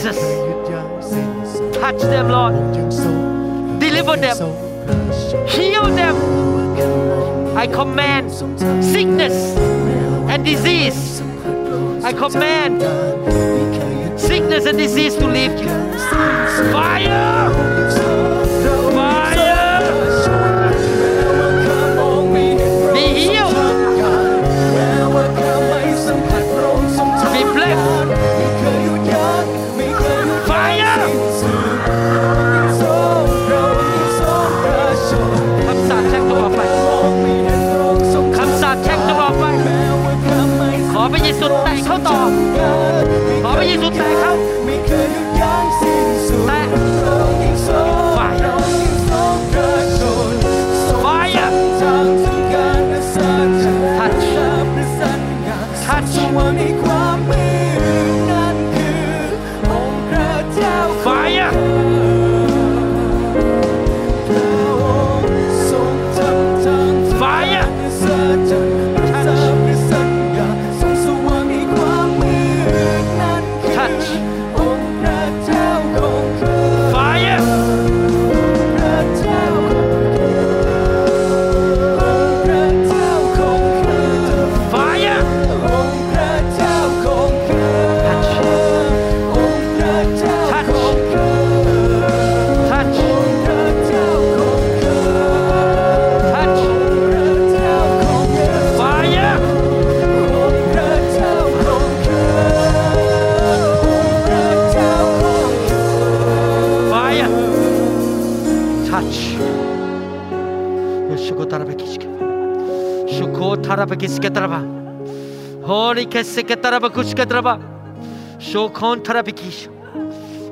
[0.06, 3.18] Jesus หยุดยั้งสิ้นสุด touch them Lord ยังทรง
[3.84, 4.54] deliver them ทรง
[4.86, 4.98] พระ
[5.30, 6.16] ชน heal them
[7.64, 8.26] I command
[8.94, 9.36] sickness
[10.32, 11.02] and disease
[12.10, 12.76] I command
[14.28, 15.72] sickness and disease to leave you
[16.10, 18.25] fire fire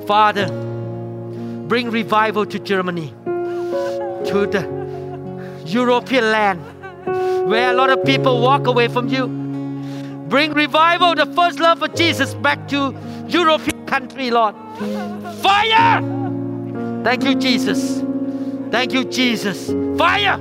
[0.08, 0.48] Father
[1.68, 3.14] bring revival to Germany
[4.26, 4.64] to the
[5.66, 6.60] European land
[7.50, 9.28] where a lot of people walk away from you
[10.28, 12.96] bring revival the first love of Jesus back to
[13.28, 14.56] European country Lord
[15.42, 16.24] fire
[17.04, 18.02] Thank you, Jesus.
[18.72, 19.68] Thank you, Jesus.
[19.98, 20.40] Fire.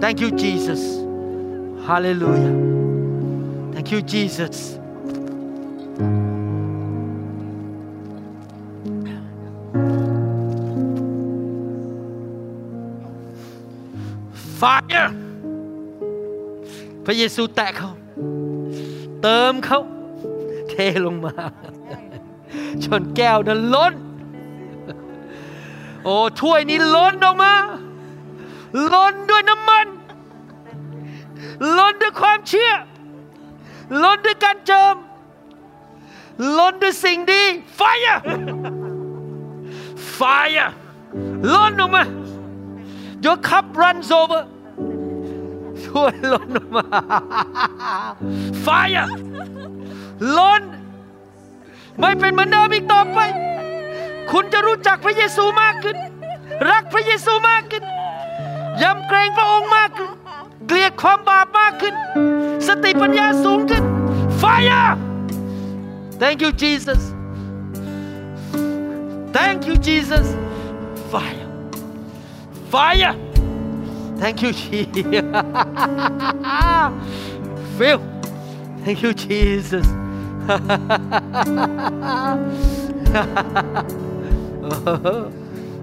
[0.00, 0.93] Thank you, Jesus.
[1.86, 2.54] Hallelujah.
[3.74, 4.56] Thank you, Jesus.
[14.60, 15.08] Fire
[17.04, 17.90] พระเยซูแตะเขา
[19.22, 19.80] เติมเขา
[20.70, 20.74] เท
[21.04, 21.34] ลงมา
[22.84, 23.94] จนแก้วนั้นล้น
[26.04, 27.54] โอ้ถ้วยนี้ล้นออกมา
[28.92, 29.53] ล้นด้วยน้ำมันล้น
[32.54, 32.72] ชื่อ
[34.02, 34.94] ล้นด้วยการเจิม
[36.58, 37.42] ล้นด้วยสิ่งดี
[37.78, 38.18] fire
[40.18, 40.68] fire
[41.54, 42.04] ล้นออกมา
[43.24, 44.42] your cup runs over
[45.84, 46.84] ถ้วยล้นออกมา
[48.66, 49.06] fire
[50.38, 50.62] ล้น
[52.00, 53.18] ไม่เป็นเหมือนเดิมอีกต่อไป
[54.30, 55.96] คุณจะรู้จักพระเยซูมากขึ้น
[56.70, 57.84] รักพระเยซูมากขึ้น
[58.82, 60.10] ยำเกรงพระองค์มากขึ้น
[60.66, 61.94] เกลียดความบาปมากขึ้น
[62.66, 63.82] สติปัญญาสูงขึ้น
[64.42, 64.90] Fire
[66.20, 67.02] Thank you Jesus
[69.36, 70.26] Thank you Jesus
[71.12, 71.48] Fire
[72.72, 73.14] Fire
[74.20, 74.94] Thank you Jesus
[77.76, 77.98] Phil
[78.84, 79.86] Thank you Jesus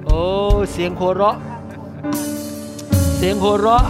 [0.05, 0.19] โอ้
[0.71, 1.37] เสียงหัวเราะ
[3.15, 3.83] เสียงหัวเราะ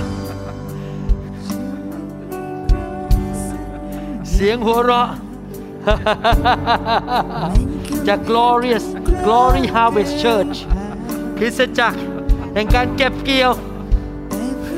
[4.45, 5.09] สียงหัวเราะ
[8.07, 8.85] จาก glorious
[9.25, 10.55] glory harvest church
[11.37, 11.99] คริสตจักร
[12.53, 13.51] แห่งการเก็บเกี่ยว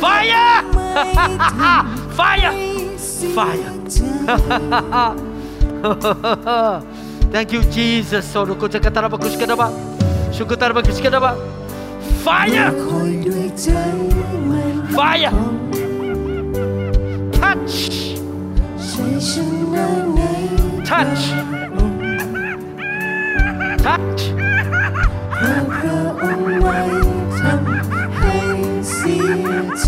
[0.03, 0.53] fire
[2.17, 2.51] fire
[3.35, 3.71] fire
[7.33, 8.23] Thank you, Jesus.
[8.33, 9.67] Soro ko chakatara ba kushkadaba.
[10.35, 11.31] Shukatara ba kushkadaba.
[12.25, 12.67] Fire!
[12.83, 13.67] คอยด้วยใจ
[14.49, 15.31] มัน Fire!
[15.35, 15.82] Touch!
[19.23, 19.39] Touch!
[23.85, 24.21] Touch!
[25.39, 26.79] พระพระองค์ไว้
[27.39, 28.35] ทำให้
[28.93, 29.29] เสีย
[29.79, 29.87] ใจ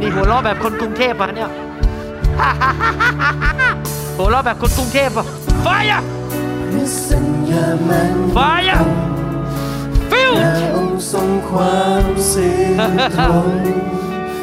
[0.00, 1.50] นี่หัวเราะแบบคนกรุงเทพอะเนี่ย
[4.18, 5.26] หัวเราะแบบคนกรุงเทพอะ
[5.66, 6.00] Fire!
[6.72, 8.82] พระสัญญามัน Fire!
[10.10, 10.38] พระ Filled!
[10.76, 12.54] องค์ทรงความซื่อ
[13.18, 13.50] ตรง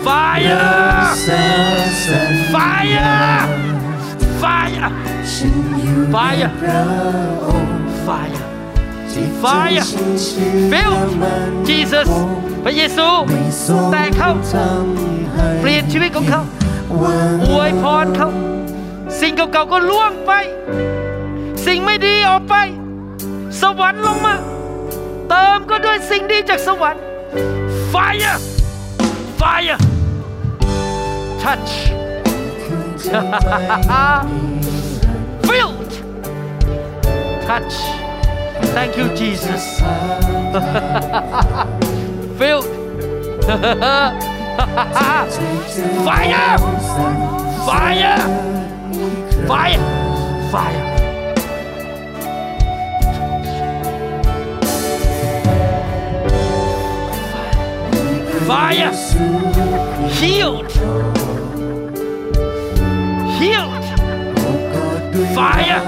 [0.06, 1.16] Fire!
[2.54, 3.46] Fire!
[4.42, 4.88] fire
[5.32, 6.84] ฉันอยู่ใน Fire พระ
[7.46, 8.44] องค์ fire
[9.12, 12.10] จิตใจ Fire ฉันเชื่อ fill มัน Jesus
[12.64, 13.08] พระเยซู
[13.92, 16.42] แต่เขาทำเปลี่ยนชีวิตของเขา
[17.02, 17.18] ว่า
[17.48, 18.30] อวยพรเขา
[19.20, 20.32] สิ่งเก่าๆก็ล่วงไป
[21.66, 22.56] สิ่งไม่ดีออกไป
[23.62, 24.36] สวรรค์ลงมา
[25.30, 27.04] เติมก็ด้วยสิ่งดีจากสวรรค์
[27.94, 28.36] fire
[29.42, 29.78] fire
[31.46, 31.94] touch.
[35.46, 35.92] Filled.
[37.46, 37.74] Touch.
[38.74, 39.80] Thank you Jesus.
[42.40, 42.66] Filled.
[46.04, 46.58] Fire.
[47.68, 48.18] Fire.
[49.46, 49.80] Fire.
[50.52, 50.95] Fire
[58.46, 58.92] fire.
[60.10, 60.72] Healed.
[63.40, 63.86] Healed.
[65.34, 65.82] Fire.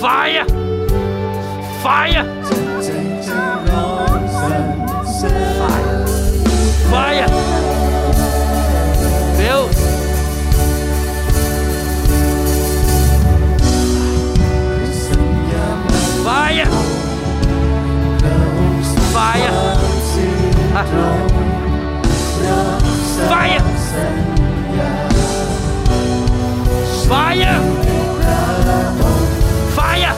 [0.00, 0.46] Fire.
[1.82, 2.24] Fire.
[6.90, 7.28] Fire.
[9.36, 9.68] Bill
[16.24, 16.66] fire.
[19.12, 19.73] Fire
[23.30, 23.62] fire
[27.08, 27.54] fire
[29.76, 30.14] fire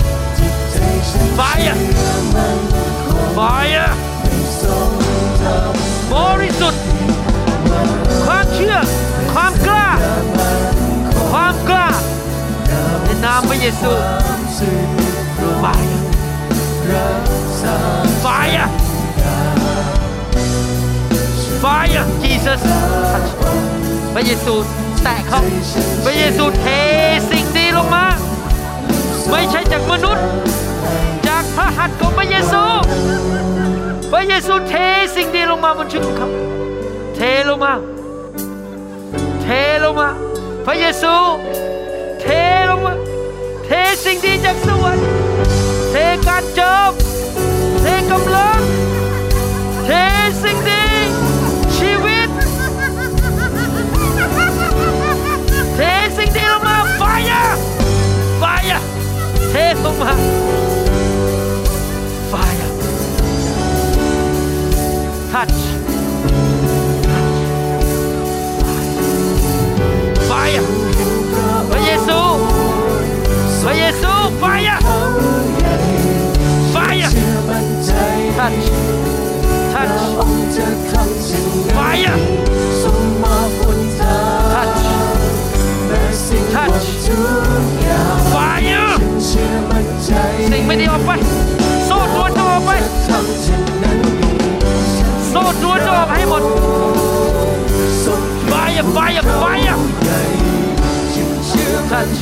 [1.39, 1.75] fire
[3.37, 3.89] fire
[6.13, 6.83] บริสุทธิ์
[8.27, 8.77] ความเชื่อ
[9.33, 9.89] ความกล้า
[11.33, 11.89] ความกล้า
[13.05, 13.93] ในนามพระเยซู
[15.63, 15.99] fire
[18.25, 18.67] fire
[21.67, 22.61] fire Jesus
[24.15, 24.55] พระเยซู
[25.03, 25.41] แตะเขา
[26.05, 26.65] พระเยซูเท
[27.31, 28.07] สิ่งดีลงมา
[29.31, 30.25] ไม่ใช่จากมนุษย์
[31.29, 32.63] จากพระหัตถ์ของพระเยซู
[34.13, 34.75] พระเยซูเท
[35.15, 36.29] สิ่งดีลงมาบนชีวิตของเขา
[37.15, 37.73] เทลงมา
[39.43, 39.47] เท
[39.85, 40.09] ลงมา
[40.67, 41.15] พระเยซู
[42.21, 42.27] เท
[42.71, 42.95] ลงมา
[43.65, 43.71] เท
[44.05, 45.07] สิ่งดีจากสวรรค์
[45.91, 45.95] เท
[46.27, 46.93] การเจิม
[47.83, 48.61] เทกำลัง
[49.85, 49.91] เท
[50.43, 50.76] สิ่งดี
[59.57, 60.12] เทลงมา
[62.28, 62.35] ไฟ
[65.33, 65.61] touch
[70.28, 70.65] fire
[71.70, 72.20] พระเยซู
[73.62, 74.12] พระเยซู
[74.43, 74.78] fire
[76.74, 77.11] fire
[78.39, 78.66] touch
[79.37, 79.77] touch
[81.74, 82.16] fire
[84.53, 84.83] touch
[86.55, 87.45] touch fire
[90.53, 91.11] สิ่งไม่ดีออกไป
[91.89, 92.70] สู้ตัวนจออกไป
[95.32, 96.43] สู้ตัวนจออกให้หมด
[98.51, 99.77] fire fire fire
[101.90, 102.19] touch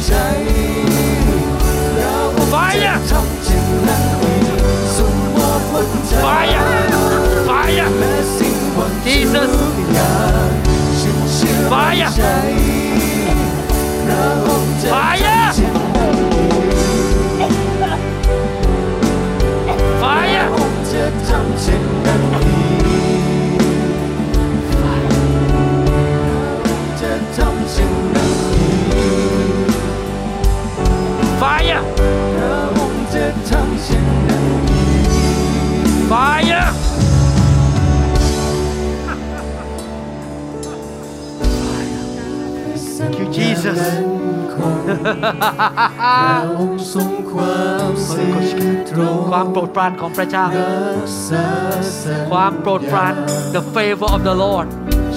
[2.51, 3.01] fire fire
[6.23, 6.63] fire
[7.01, 7.44] Jesus
[46.93, 51.47] ทรงความซื่อตรงความโปรดปรานของพระเจ้ารักษา
[52.03, 53.15] สัญญความโปรดปราน
[53.55, 54.67] the favor of the Lord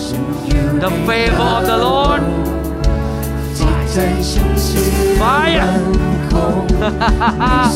[0.04, 2.22] ฉันอยู่ the favor of the Lord
[3.58, 3.98] จิตใจ
[4.30, 4.90] ฉันเชื่อ
[5.22, 5.70] Fire
[6.02, 6.56] มันคง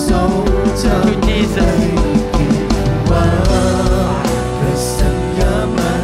[0.08, 0.32] ทรง
[0.82, 1.78] ทำ Thank you Jesus
[3.10, 3.26] ว่า
[4.58, 6.04] พระสัญญามัน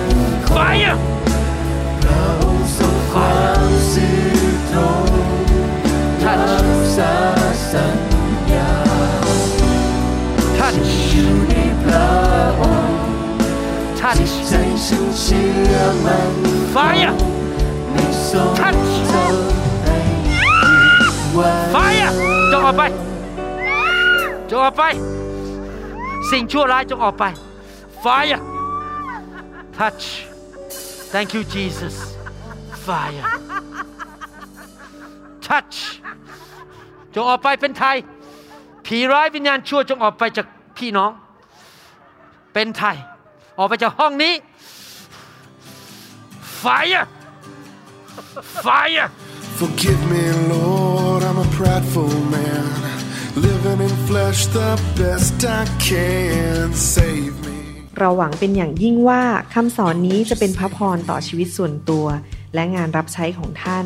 [0.55, 1.16] fire พ
[14.47, 14.53] ใจ
[14.85, 15.75] ฉันเชื่อ
[16.05, 16.33] มัน
[16.73, 17.13] fire
[17.91, 19.97] ไม่ทรง Touch ทำให้
[21.37, 22.11] วัง fire
[22.51, 22.83] จงออกไป
[24.49, 24.83] จงออกไป
[26.31, 27.23] สิ่งชั่วร้ายจงออกไป
[28.03, 28.41] fire
[29.77, 30.05] touch
[31.13, 31.95] thank you Jesus
[32.85, 33.25] fire
[35.47, 35.77] touch
[37.15, 37.97] จงออกไปเป็นไทย
[38.85, 40.47] ผีร้ายวิญญาณชั่วจงออกไปจาก
[40.77, 41.11] พี่น้อง
[42.53, 42.97] เป็นไทย
[43.57, 44.33] ออกไปจากห้องนี้
[46.63, 47.05] fire
[48.65, 49.07] fire
[49.61, 50.23] Forgive me,
[50.53, 52.65] Lord, I'm a prideful man.
[53.47, 56.67] Living in flesh the best I can.
[56.95, 57.57] Save me.
[57.97, 59.23] เราหวังเป็นอย่างยิ่งว่า
[59.53, 62.05] คำสอนนี้จะเป็นพระพรต่อชีวิตส่วนตัว
[62.53, 63.85] และงานรับใช้ของท่าน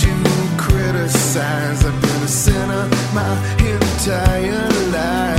[0.00, 0.12] to
[0.56, 1.84] criticize.
[1.84, 5.29] I've been a sinner my entire life.